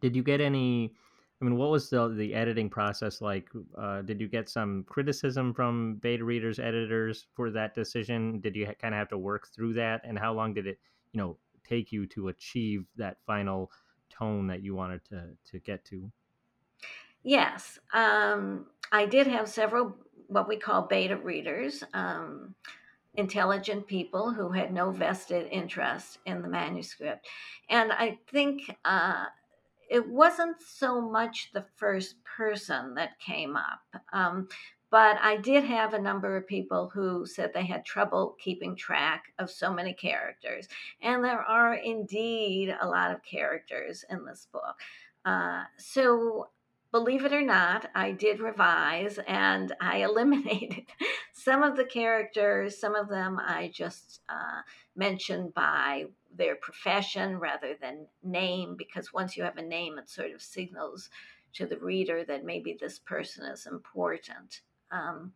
Did 0.00 0.16
you 0.16 0.22
get 0.22 0.40
any? 0.40 0.94
I 1.40 1.44
mean, 1.44 1.56
what 1.56 1.70
was 1.70 1.90
the 1.90 2.08
the 2.08 2.34
editing 2.34 2.70
process 2.70 3.20
like? 3.20 3.50
Uh, 3.76 4.02
did 4.02 4.20
you 4.20 4.28
get 4.28 4.48
some 4.48 4.84
criticism 4.84 5.52
from 5.52 5.96
beta 5.96 6.24
readers, 6.24 6.58
editors 6.58 7.26
for 7.34 7.50
that 7.50 7.74
decision? 7.74 8.40
Did 8.40 8.56
you 8.56 8.66
kind 8.80 8.94
of 8.94 8.98
have 8.98 9.08
to 9.10 9.18
work 9.18 9.48
through 9.48 9.74
that? 9.74 10.00
And 10.04 10.18
how 10.18 10.32
long 10.32 10.54
did 10.54 10.66
it, 10.66 10.78
you 11.12 11.18
know, 11.18 11.36
take 11.68 11.92
you 11.92 12.06
to 12.06 12.28
achieve 12.28 12.86
that 12.96 13.18
final 13.26 13.70
tone 14.08 14.46
that 14.46 14.62
you 14.62 14.74
wanted 14.74 15.04
to 15.06 15.36
to 15.50 15.58
get 15.58 15.84
to? 15.86 16.10
Yes, 17.22 17.78
um, 17.92 18.66
I 18.92 19.04
did 19.04 19.26
have 19.26 19.48
several 19.48 19.96
what 20.28 20.48
we 20.48 20.56
call 20.56 20.82
beta 20.82 21.16
readers, 21.16 21.84
um, 21.92 22.54
intelligent 23.14 23.86
people 23.86 24.32
who 24.32 24.52
had 24.52 24.72
no 24.72 24.90
vested 24.90 25.48
interest 25.50 26.18
in 26.24 26.42
the 26.42 26.48
manuscript. 26.48 27.26
And 27.68 27.92
I 27.92 28.18
think 28.28 28.74
uh, 28.84 29.26
it 29.88 30.08
wasn't 30.08 30.56
so 30.60 31.00
much 31.00 31.50
the 31.52 31.64
first 31.76 32.16
person 32.24 32.94
that 32.94 33.18
came 33.20 33.56
up. 33.56 34.02
Um, 34.12 34.48
but 34.90 35.18
I 35.20 35.36
did 35.36 35.64
have 35.64 35.94
a 35.94 36.00
number 36.00 36.36
of 36.36 36.46
people 36.46 36.90
who 36.94 37.26
said 37.26 37.52
they 37.52 37.66
had 37.66 37.84
trouble 37.84 38.36
keeping 38.38 38.76
track 38.76 39.24
of 39.38 39.50
so 39.50 39.72
many 39.72 39.92
characters. 39.92 40.68
And 41.02 41.24
there 41.24 41.42
are 41.42 41.74
indeed 41.74 42.74
a 42.80 42.86
lot 42.86 43.10
of 43.10 43.22
characters 43.24 44.04
in 44.08 44.24
this 44.24 44.46
book. 44.52 44.76
Uh, 45.24 45.64
so 45.76 46.48
believe 46.92 47.24
it 47.24 47.32
or 47.32 47.42
not, 47.42 47.90
I 47.94 48.12
did 48.12 48.40
revise 48.40 49.18
and 49.26 49.74
I 49.80 49.98
eliminated 50.04 50.86
some 51.32 51.62
of 51.62 51.76
the 51.76 51.84
characters. 51.84 52.78
Some 52.78 52.94
of 52.94 53.08
them 53.08 53.38
I 53.38 53.70
just 53.74 54.20
uh, 54.28 54.62
mentioned 54.94 55.52
by 55.52 56.06
their 56.36 56.56
profession 56.56 57.38
rather 57.38 57.74
than 57.80 58.06
name, 58.22 58.76
because 58.76 59.12
once 59.12 59.36
you 59.36 59.42
have 59.42 59.56
a 59.56 59.62
name, 59.62 59.98
it 59.98 60.08
sort 60.08 60.32
of 60.32 60.42
signals 60.42 61.10
to 61.54 61.66
the 61.66 61.78
reader 61.78 62.24
that 62.24 62.44
maybe 62.44 62.76
this 62.78 62.98
person 62.98 63.44
is 63.46 63.66
important. 63.66 64.60
Um, 64.90 65.32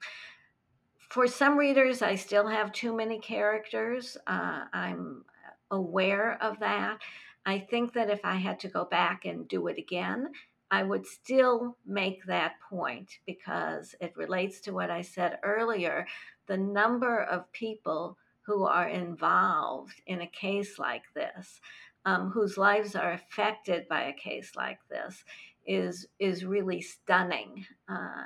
for 1.09 1.27
some 1.27 1.59
readers, 1.59 2.03
I 2.03 2.15
still 2.15 2.47
have 2.47 2.73
too 2.73 2.95
many 2.95 3.19
characters. 3.19 4.17
Uh, 4.27 4.65
I'm 4.73 5.25
aware 5.71 6.39
of 6.43 6.61
that. 6.61 6.99
I 7.47 7.59
think 7.59 7.95
that 7.95 8.11
if 8.11 8.21
I 8.25 8.37
had 8.37 8.61
to 8.61 8.69
go 8.69 8.85
back 8.85 9.25
and 9.25 9.49
do 9.49 9.67
it 9.67 9.79
again, 9.79 10.29
I 10.71 10.85
would 10.85 11.07
still 11.07 11.77
make 11.85 12.25
that 12.27 12.61
point 12.69 13.11
because 13.27 13.95
it 14.01 14.17
relates 14.17 14.61
to 14.61 14.73
what 14.73 14.91
I 14.91 15.03
said 15.03 15.39
earlier. 15.43 16.07
The 16.47 16.59
number 16.59 17.25
of 17.25 17.51
people 17.51 18.17
who 18.51 18.65
are 18.65 18.89
involved 18.89 20.03
in 20.09 20.23
a 20.23 20.27
case 20.27 20.77
like 20.77 21.05
this, 21.15 21.61
um, 22.05 22.31
whose 22.31 22.59
lives 22.59 22.97
are 22.97 23.13
affected 23.13 23.87
by 23.87 24.03
a 24.03 24.13
case 24.13 24.57
like 24.57 24.81
this, 24.91 25.25
is 25.65 26.09
is 26.19 26.45
really 26.45 26.81
stunning, 26.81 27.65
uh, 27.89 28.25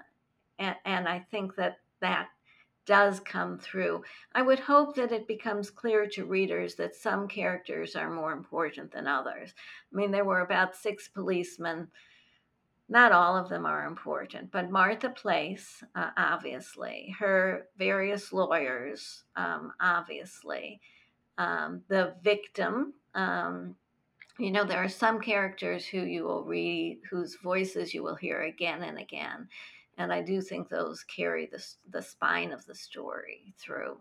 and, 0.58 0.76
and 0.86 1.06
I 1.06 1.18
think 1.30 1.56
that 1.56 1.76
that 2.00 2.28
does 2.86 3.20
come 3.20 3.58
through. 3.58 4.02
I 4.34 4.40
would 4.40 4.60
hope 4.60 4.96
that 4.96 5.12
it 5.12 5.28
becomes 5.28 5.70
clear 5.70 6.06
to 6.12 6.24
readers 6.24 6.74
that 6.76 6.94
some 6.94 7.28
characters 7.28 7.94
are 7.94 8.10
more 8.10 8.32
important 8.32 8.92
than 8.92 9.06
others. 9.06 9.52
I 9.92 9.96
mean, 9.96 10.10
there 10.10 10.24
were 10.24 10.40
about 10.40 10.74
six 10.74 11.08
policemen 11.08 11.88
not 12.88 13.12
all 13.12 13.36
of 13.36 13.48
them 13.48 13.64
are 13.64 13.86
important, 13.86 14.50
but 14.50 14.70
Martha 14.70 15.08
Place, 15.08 15.82
uh, 15.94 16.10
obviously, 16.16 17.14
her 17.18 17.68
various 17.78 18.32
lawyers, 18.32 19.24
um, 19.36 19.72
obviously, 19.80 20.80
um, 21.38 21.82
the 21.88 22.14
victim. 22.22 22.92
Um, 23.14 23.76
you 24.38 24.50
know, 24.50 24.64
there 24.64 24.82
are 24.82 24.88
some 24.88 25.20
characters 25.20 25.86
who 25.86 26.00
you 26.00 26.24
will 26.24 26.44
read, 26.44 27.00
whose 27.08 27.36
voices 27.36 27.94
you 27.94 28.02
will 28.02 28.16
hear 28.16 28.42
again 28.42 28.82
and 28.82 28.98
again. 28.98 29.48
And 29.96 30.12
I 30.12 30.22
do 30.22 30.40
think 30.40 30.68
those 30.68 31.04
carry 31.04 31.46
the, 31.46 31.64
the 31.90 32.02
spine 32.02 32.52
of 32.52 32.66
the 32.66 32.74
story 32.74 33.54
through. 33.58 33.96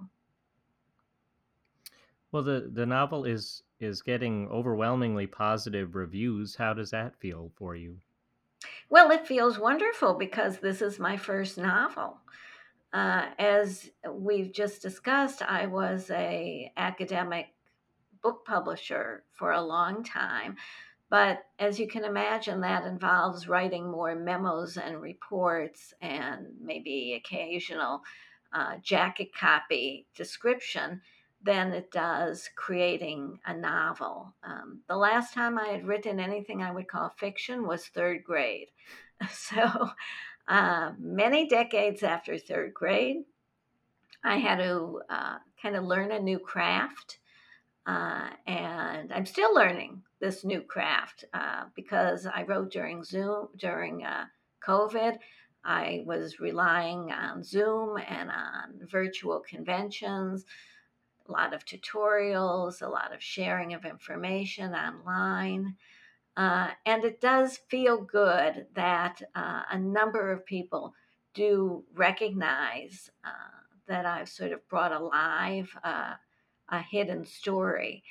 Well, 2.31 2.43
the, 2.43 2.69
the 2.73 2.85
novel 2.85 3.25
is 3.25 3.63
is 3.79 4.01
getting 4.01 4.47
overwhelmingly 4.47 5.27
positive 5.27 5.93
reviews. 5.93 6.55
How 6.55 6.73
does 6.73 6.89
that 6.91 7.15
feel 7.19 7.51
for 7.55 7.75
you? 7.75 7.97
Well, 8.89 9.11
it 9.11 9.27
feels 9.27 9.57
wonderful 9.57 10.13
because 10.15 10.59
this 10.59 10.81
is 10.81 10.99
my 10.99 11.17
first 11.17 11.57
novel. 11.57 12.19
Uh, 12.91 13.29
as 13.39 13.89
we've 14.11 14.53
just 14.53 14.81
discussed, 14.81 15.41
I 15.41 15.65
was 15.65 16.11
a 16.11 16.71
academic 16.77 17.47
book 18.21 18.45
publisher 18.45 19.23
for 19.31 19.51
a 19.51 19.61
long 19.61 20.03
time. 20.03 20.55
But 21.09 21.45
as 21.59 21.79
you 21.79 21.87
can 21.87 22.05
imagine, 22.05 22.61
that 22.61 22.85
involves 22.85 23.47
writing 23.47 23.89
more 23.89 24.15
memos 24.15 24.77
and 24.77 25.01
reports 25.01 25.93
and 26.01 26.47
maybe 26.59 27.13
occasional 27.13 28.01
uh, 28.53 28.77
jacket 28.81 29.29
copy 29.35 30.07
description 30.15 31.01
than 31.43 31.73
it 31.73 31.91
does 31.91 32.49
creating 32.55 33.39
a 33.45 33.53
novel. 33.53 34.33
Um, 34.43 34.79
the 34.87 34.95
last 34.95 35.33
time 35.33 35.59
I 35.59 35.67
had 35.67 35.85
written 35.85 36.19
anything 36.19 36.61
I 36.61 36.71
would 36.71 36.87
call 36.87 37.09
fiction 37.09 37.67
was 37.67 37.85
third 37.85 38.23
grade. 38.23 38.67
So, 39.31 39.89
uh, 40.49 40.91
many 40.99 41.47
decades 41.47 42.03
after 42.03 42.37
third 42.37 42.73
grade, 42.73 43.23
I 44.21 44.37
had 44.37 44.57
to 44.57 45.01
uh, 45.09 45.37
kind 45.61 45.77
of 45.77 45.85
learn 45.85 46.11
a 46.11 46.19
new 46.19 46.39
craft. 46.39 47.19
Uh, 47.85 48.29
and 48.47 49.13
I'm 49.13 49.25
still 49.25 49.53
learning 49.53 50.01
this 50.19 50.43
new 50.43 50.61
craft 50.61 51.25
uh, 51.33 51.65
because 51.75 52.25
I 52.25 52.43
wrote 52.43 52.71
during 52.71 53.03
Zoom, 53.03 53.47
during 53.57 54.03
uh, 54.03 54.25
COVID. 54.65 55.17
I 55.63 56.03
was 56.05 56.39
relying 56.39 57.11
on 57.11 57.43
Zoom 57.43 57.97
and 58.09 58.29
on 58.29 58.87
virtual 58.89 59.39
conventions 59.39 60.45
a 61.27 61.31
lot 61.31 61.53
of 61.53 61.65
tutorials, 61.65 62.81
a 62.81 62.87
lot 62.87 63.13
of 63.13 63.21
sharing 63.21 63.73
of 63.73 63.85
information 63.85 64.73
online. 64.73 65.75
Uh, 66.35 66.69
and 66.85 67.03
it 67.03 67.21
does 67.21 67.59
feel 67.69 68.01
good 68.01 68.65
that 68.73 69.21
uh, 69.35 69.61
a 69.71 69.77
number 69.77 70.31
of 70.31 70.45
people 70.45 70.93
do 71.33 71.83
recognize 71.93 73.09
uh, 73.23 73.29
that 73.87 74.05
I've 74.05 74.29
sort 74.29 74.51
of 74.51 74.67
brought 74.67 74.91
alive 74.91 75.75
uh, 75.83 76.13
a 76.69 76.79
hidden 76.81 77.25
story. 77.25 78.03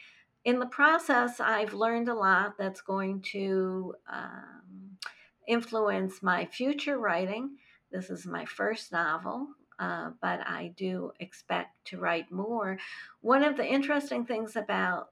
In 0.45 0.59
the 0.59 0.67
process, 0.67 1.41
I've 1.41 1.75
learned 1.75 2.09
a 2.09 2.15
lot 2.15 2.59
that's 2.59 2.81
going 2.81 3.23
to 3.33 3.95
um, 4.09 4.99
influence 5.47 6.23
my 6.23 6.45
future 6.47 6.99
writing. 6.99 7.57
This 7.91 8.11
is 8.11 8.27
my 8.27 8.45
first 8.45 8.93
novel, 8.93 9.49
uh, 9.79 10.11
but 10.21 10.41
I 10.47 10.73
do 10.77 11.13
expect 11.21 11.85
to 11.87 11.99
write 11.99 12.31
more. 12.31 12.79
One 13.21 13.43
of 13.43 13.57
the 13.57 13.67
interesting 13.67 14.25
things 14.25 14.57
about 14.57 15.11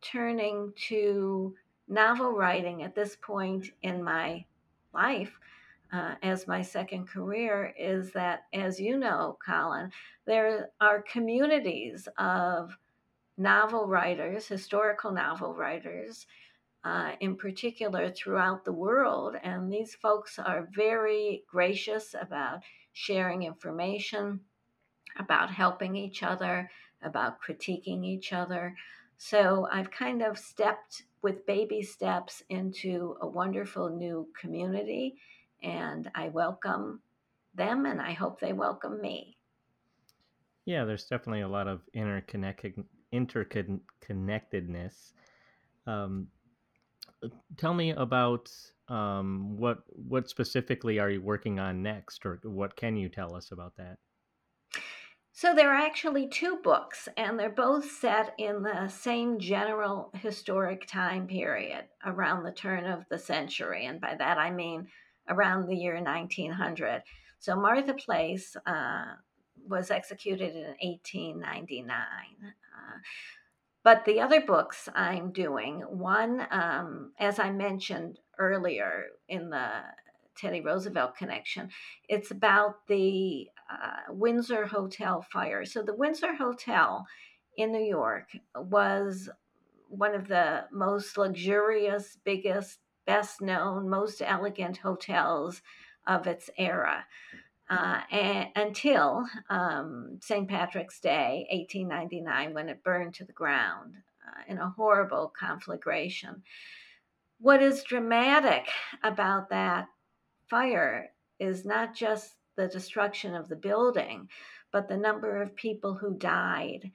turning 0.00 0.72
to 0.88 1.54
novel 1.88 2.32
writing 2.32 2.82
at 2.82 2.94
this 2.94 3.16
point 3.20 3.70
in 3.82 4.02
my 4.02 4.44
life 4.94 5.38
uh, 5.92 6.14
as 6.22 6.46
my 6.46 6.62
second 6.62 7.08
career 7.08 7.74
is 7.78 8.12
that, 8.12 8.44
as 8.52 8.80
you 8.80 8.96
know, 8.96 9.36
Colin, 9.44 9.90
there 10.24 10.70
are 10.80 11.02
communities 11.02 12.08
of 12.18 12.76
novel 13.36 13.86
writers, 13.86 14.46
historical 14.46 15.10
novel 15.10 15.54
writers, 15.54 16.26
uh, 16.84 17.12
in 17.20 17.36
particular 17.36 18.10
throughout 18.10 18.64
the 18.64 18.72
world. 18.72 19.36
And 19.42 19.72
these 19.72 19.94
folks 19.94 20.38
are 20.38 20.68
very 20.72 21.42
gracious 21.50 22.14
about 22.18 22.60
sharing 22.92 23.42
information, 23.42 24.40
about 25.18 25.50
helping 25.50 25.96
each 25.96 26.22
other, 26.22 26.70
about 27.02 27.38
critiquing 27.42 28.04
each 28.04 28.32
other. 28.32 28.74
So 29.18 29.68
I've 29.70 29.90
kind 29.90 30.22
of 30.22 30.38
stepped 30.38 31.02
with 31.22 31.46
baby 31.46 31.82
steps 31.82 32.42
into 32.48 33.16
a 33.20 33.26
wonderful 33.26 33.90
new 33.90 34.28
community, 34.38 35.16
and 35.62 36.10
I 36.14 36.28
welcome 36.28 37.02
them 37.54 37.84
and 37.84 38.00
I 38.00 38.12
hope 38.12 38.40
they 38.40 38.52
welcome 38.52 39.00
me. 39.00 39.36
Yeah, 40.64 40.84
there's 40.84 41.04
definitely 41.04 41.42
a 41.42 41.48
lot 41.48 41.68
of 41.68 41.82
interconnected 41.92 42.84
interconnectedness. 43.12 45.12
Um, 45.86 46.28
tell 47.56 47.74
me 47.74 47.90
about 47.90 48.50
um, 48.88 49.56
what 49.56 49.78
what 49.88 50.28
specifically 50.28 50.98
are 50.98 51.10
you 51.10 51.22
working 51.22 51.58
on 51.58 51.82
next, 51.82 52.26
or 52.26 52.40
what 52.42 52.76
can 52.76 52.96
you 52.96 53.08
tell 53.08 53.34
us 53.34 53.52
about 53.52 53.76
that? 53.76 53.98
So 55.32 55.54
there 55.54 55.70
are 55.70 55.80
actually 55.80 56.28
two 56.28 56.58
books, 56.62 57.08
and 57.16 57.38
they're 57.38 57.48
both 57.48 57.90
set 57.90 58.34
in 58.36 58.62
the 58.62 58.88
same 58.88 59.38
general 59.38 60.10
historic 60.14 60.86
time 60.86 61.26
period 61.26 61.84
around 62.04 62.42
the 62.42 62.52
turn 62.52 62.84
of 62.84 63.04
the 63.08 63.18
century, 63.18 63.86
and 63.86 64.00
by 64.00 64.16
that 64.16 64.38
I 64.38 64.50
mean 64.50 64.88
around 65.28 65.66
the 65.66 65.76
year 65.76 65.94
1900. 65.94 67.02
So 67.38 67.56
Martha 67.56 67.94
Place 67.94 68.56
uh, 68.66 69.14
was 69.66 69.90
executed 69.90 70.54
in 70.54 70.74
1899. 70.82 71.88
Uh, 71.96 72.98
but 73.82 74.04
the 74.04 74.20
other 74.20 74.40
books 74.40 74.88
I'm 74.94 75.32
doing, 75.32 75.80
one, 75.80 76.46
um, 76.50 77.12
as 77.18 77.38
I 77.38 77.50
mentioned 77.50 78.18
earlier 78.38 79.04
in 79.28 79.50
the 79.50 79.68
Teddy 80.36 80.60
Roosevelt 80.60 81.16
connection, 81.16 81.70
it's 82.08 82.30
about 82.30 82.86
the 82.88 83.48
uh, 83.70 84.12
Windsor 84.12 84.66
Hotel 84.66 85.24
fire. 85.32 85.64
So, 85.64 85.82
the 85.82 85.94
Windsor 85.94 86.34
Hotel 86.34 87.06
in 87.56 87.72
New 87.72 87.84
York 87.84 88.28
was 88.54 89.28
one 89.88 90.14
of 90.14 90.28
the 90.28 90.64
most 90.72 91.16
luxurious, 91.18 92.16
biggest, 92.24 92.78
best 93.06 93.40
known, 93.40 93.88
most 93.88 94.22
elegant 94.22 94.78
hotels 94.78 95.62
of 96.06 96.26
its 96.26 96.48
era 96.56 97.04
uh, 97.70 98.00
until 98.56 99.24
um, 99.48 100.18
St. 100.20 100.48
Patrick's 100.48 100.98
Day, 100.98 101.46
1899, 101.52 102.52
when 102.52 102.68
it 102.68 102.82
burned 102.82 103.14
to 103.14 103.24
the 103.24 103.32
ground 103.32 103.94
uh, 104.26 104.42
in 104.48 104.58
a 104.58 104.70
horrible 104.70 105.32
conflagration. 105.38 106.42
What 107.38 107.62
is 107.62 107.84
dramatic 107.84 108.66
about 109.04 109.50
that 109.50 109.86
fire 110.48 111.12
is 111.38 111.64
not 111.64 111.94
just 111.94 112.34
the 112.56 112.66
destruction 112.66 113.36
of 113.36 113.48
the 113.48 113.56
building, 113.56 114.28
but 114.72 114.88
the 114.88 114.96
number 114.96 115.40
of 115.40 115.54
people 115.54 115.94
who 115.94 116.16
died. 116.16 116.90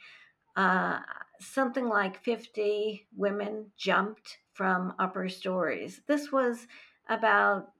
Uh, 0.57 0.99
something 1.39 1.87
like 1.87 2.23
50 2.23 3.07
women 3.15 3.71
jumped 3.77 4.39
from 4.53 4.93
upper 4.99 5.29
stories. 5.29 6.01
This 6.05 6.31
was 6.31 6.67
about 7.09 7.71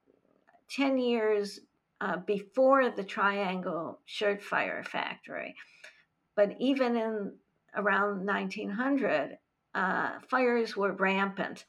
10 0.70 0.98
years 0.98 1.60
uh, 2.02 2.18
before 2.18 2.90
the 2.90 3.04
Triangle 3.04 4.00
Shirt 4.06 4.44
Fire 4.44 4.84
Factory. 4.84 5.56
But 6.36 6.56
even 6.60 6.96
in 6.96 7.34
around 7.76 8.26
1900, 8.26 9.38
uh, 9.74 10.10
fires 10.30 10.76
were 10.76 10.94
rampant. 10.94 11.66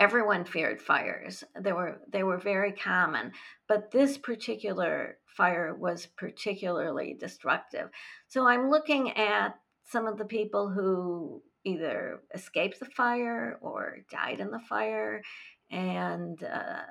Everyone 0.00 0.44
feared 0.44 0.80
fires. 0.80 1.42
They 1.60 1.72
were 1.72 2.00
they 2.08 2.22
were 2.22 2.38
very 2.38 2.72
common, 2.72 3.32
but 3.66 3.90
this 3.90 4.16
particular 4.16 5.18
fire 5.26 5.74
was 5.74 6.06
particularly 6.06 7.16
destructive. 7.18 7.90
So 8.28 8.46
I'm 8.46 8.70
looking 8.70 9.10
at 9.16 9.58
some 9.84 10.06
of 10.06 10.18
the 10.18 10.24
people 10.24 10.68
who 10.70 11.42
either 11.64 12.20
escaped 12.32 12.78
the 12.78 12.86
fire 12.86 13.58
or 13.60 13.98
died 14.10 14.38
in 14.38 14.50
the 14.50 14.60
fire, 14.68 15.22
and 15.70 16.42
uh, 16.44 16.82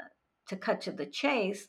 to 0.49 0.55
cut 0.55 0.81
to 0.81 0.91
the 0.91 1.05
chase, 1.05 1.67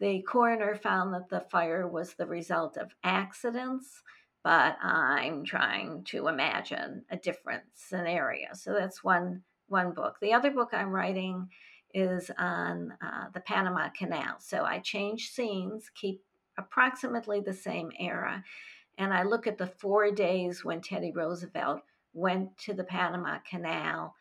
the 0.00 0.22
coroner 0.22 0.74
found 0.74 1.14
that 1.14 1.28
the 1.28 1.44
fire 1.50 1.86
was 1.86 2.14
the 2.14 2.26
result 2.26 2.76
of 2.78 2.94
accidents, 3.04 4.02
but 4.42 4.76
I'm 4.82 5.44
trying 5.44 6.04
to 6.04 6.28
imagine 6.28 7.04
a 7.10 7.16
different 7.16 7.64
scenario. 7.74 8.48
So 8.54 8.72
that's 8.72 9.04
one 9.04 9.42
one 9.68 9.92
book. 9.92 10.16
The 10.20 10.32
other 10.32 10.50
book 10.50 10.70
I'm 10.72 10.90
writing 10.90 11.48
is 11.94 12.30
on 12.38 12.92
uh, 13.00 13.26
the 13.32 13.40
Panama 13.40 13.88
Canal. 13.96 14.36
So 14.40 14.64
I 14.64 14.80
change 14.80 15.30
scenes, 15.30 15.90
keep 15.94 16.22
approximately 16.58 17.40
the 17.40 17.54
same 17.54 17.90
era, 18.00 18.42
and 18.98 19.14
I 19.14 19.22
look 19.22 19.46
at 19.46 19.58
the 19.58 19.66
four 19.66 20.10
days 20.10 20.64
when 20.64 20.80
Teddy 20.80 21.12
Roosevelt 21.12 21.82
went 22.12 22.56
to 22.58 22.74
the 22.74 22.84
Panama 22.84 23.38
Canal 23.48 24.14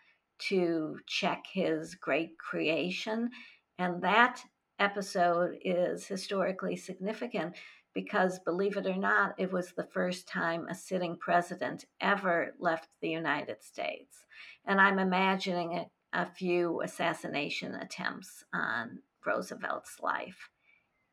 to 0.50 1.00
check 1.08 1.46
his 1.52 1.96
great 1.96 2.38
creation. 2.38 3.30
And 3.78 4.02
that 4.04 4.42
episode 4.80 5.58
is 5.64 6.08
historically 6.08 6.76
significant 6.76 7.56
because, 7.94 8.40
believe 8.40 8.78
it 8.78 8.86
or 8.86 8.96
not, 8.96 9.36
it 9.38 9.52
was 9.52 9.72
the 9.72 9.88
first 9.92 10.28
time 10.28 10.68
a 10.68 10.76
sitting 10.76 11.18
president 11.18 11.86
ever 12.00 12.54
left 12.60 12.90
the 13.02 13.10
United 13.10 13.64
States. 13.64 14.26
And 14.66 14.80
I'm 14.80 15.00
imagining 15.00 15.74
a, 16.14 16.22
a 16.22 16.26
few 16.26 16.82
assassination 16.82 17.76
attempts 17.76 18.44
on 18.54 19.00
Roosevelt's 19.26 19.98
life 20.02 20.50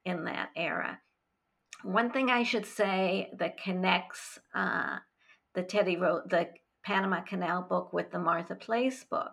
in 0.04 0.24
that 0.24 0.50
era. 0.56 1.00
One 1.82 2.10
thing 2.10 2.30
I 2.30 2.42
should 2.42 2.66
say 2.66 3.30
that 3.38 3.62
connects 3.62 4.38
uh, 4.54 4.98
the 5.54 5.62
Teddy 5.62 5.96
Ro- 5.96 6.22
the 6.26 6.48
Panama 6.84 7.20
Canal 7.22 7.62
book 7.62 7.92
with 7.92 8.10
the 8.10 8.18
Martha 8.18 8.54
Place 8.54 9.04
book 9.04 9.32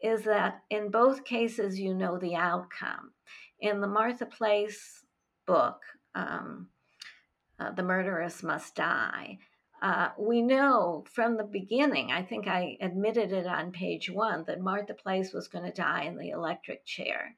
is 0.00 0.22
that 0.24 0.60
in 0.70 0.90
both 0.90 1.24
cases, 1.24 1.80
you 1.80 1.94
know 1.94 2.18
the 2.18 2.36
outcome. 2.36 3.10
In 3.64 3.80
the 3.80 3.86
Martha 3.86 4.26
Place 4.26 5.06
book, 5.46 5.80
um, 6.14 6.68
uh, 7.58 7.70
The 7.70 7.82
Murderess 7.82 8.42
Must 8.42 8.74
Die, 8.74 9.38
uh, 9.80 10.10
we 10.18 10.42
know 10.42 11.02
from 11.10 11.38
the 11.38 11.44
beginning, 11.44 12.12
I 12.12 12.20
think 12.20 12.46
I 12.46 12.76
admitted 12.82 13.32
it 13.32 13.46
on 13.46 13.72
page 13.72 14.10
one, 14.10 14.44
that 14.48 14.60
Martha 14.60 14.92
Place 14.92 15.32
was 15.32 15.48
going 15.48 15.64
to 15.64 15.72
die 15.72 16.02
in 16.02 16.18
the 16.18 16.28
electric 16.28 16.84
chair. 16.84 17.36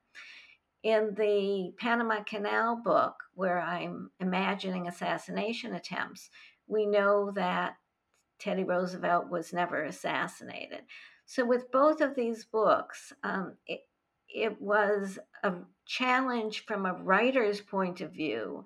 In 0.83 1.15
the 1.15 1.73
Panama 1.79 2.25
Canal 2.25 2.75
book, 2.75 3.15
where 3.35 3.61
I'm 3.61 4.11
imagining 4.19 4.89
assassination 4.89 5.77
attempts, 5.77 6.29
we 6.67 6.87
know 6.87 7.31
that 7.37 7.77
Teddy 8.41 8.65
Roosevelt 8.65 9.31
was 9.31 9.53
never 9.53 9.85
assassinated. 9.85 10.81
So, 11.25 11.45
with 11.45 11.71
both 11.71 12.01
of 12.01 12.17
these 12.17 12.45
books, 12.45 13.13
um, 13.23 13.55
it, 13.69 13.83
it 14.37 14.61
was 14.61 15.19
a 15.43 15.55
challenge 15.87 16.65
from 16.67 16.85
a 16.85 16.93
writer's 16.93 17.61
point 17.61 18.01
of 18.01 18.13
view 18.13 18.65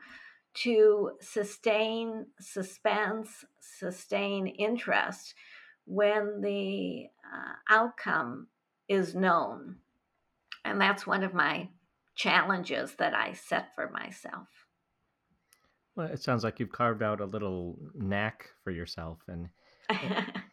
to 0.52 1.12
sustain 1.20 2.26
suspense, 2.40 3.44
sustain 3.60 4.48
interest 4.48 5.34
when 5.84 6.40
the 6.40 7.06
uh, 7.24 7.52
outcome 7.68 8.48
is 8.88 9.14
known. 9.14 9.76
And 10.64 10.80
that's 10.80 11.06
one 11.06 11.22
of 11.22 11.32
my 11.32 11.68
challenges 12.16 12.94
that 12.98 13.14
I 13.14 13.32
set 13.32 13.74
for 13.74 13.88
myself. 13.90 14.48
Well, 15.94 16.08
it 16.08 16.22
sounds 16.22 16.44
like 16.44 16.58
you've 16.58 16.72
carved 16.72 17.02
out 17.02 17.20
a 17.20 17.26
little 17.26 17.78
knack 17.94 18.46
for 18.64 18.70
yourself, 18.70 19.18
and 19.28 19.48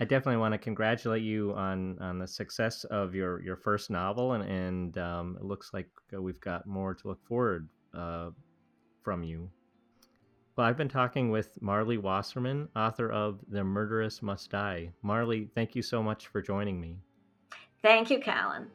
I 0.00 0.04
definitely 0.04 0.38
want 0.38 0.52
to 0.52 0.58
congratulate 0.58 1.22
you 1.22 1.52
on 1.54 1.98
on 2.00 2.18
the 2.18 2.26
success 2.26 2.84
of 2.84 3.14
your 3.14 3.42
your 3.42 3.56
first 3.56 3.90
novel, 3.90 4.32
and 4.32 4.44
and 4.44 4.98
um, 4.98 5.36
it 5.40 5.44
looks 5.44 5.70
like 5.74 5.88
we've 6.12 6.40
got 6.40 6.66
more 6.66 6.94
to 6.94 7.08
look 7.08 7.24
forward 7.26 7.68
uh, 7.94 8.30
from 9.02 9.24
you. 9.24 9.50
Well, 10.56 10.66
I've 10.66 10.76
been 10.76 10.88
talking 10.88 11.30
with 11.30 11.56
Marlie 11.60 11.98
Wasserman, 11.98 12.68
author 12.74 13.10
of 13.12 13.40
The 13.48 13.62
Murderess 13.62 14.22
Must 14.22 14.50
Die. 14.50 14.90
Marlie, 15.02 15.48
thank 15.54 15.76
you 15.76 15.82
so 15.82 16.02
much 16.02 16.26
for 16.26 16.42
joining 16.42 16.80
me. 16.80 16.96
Thank 17.80 18.10
you, 18.10 18.18
Callan. 18.18 18.66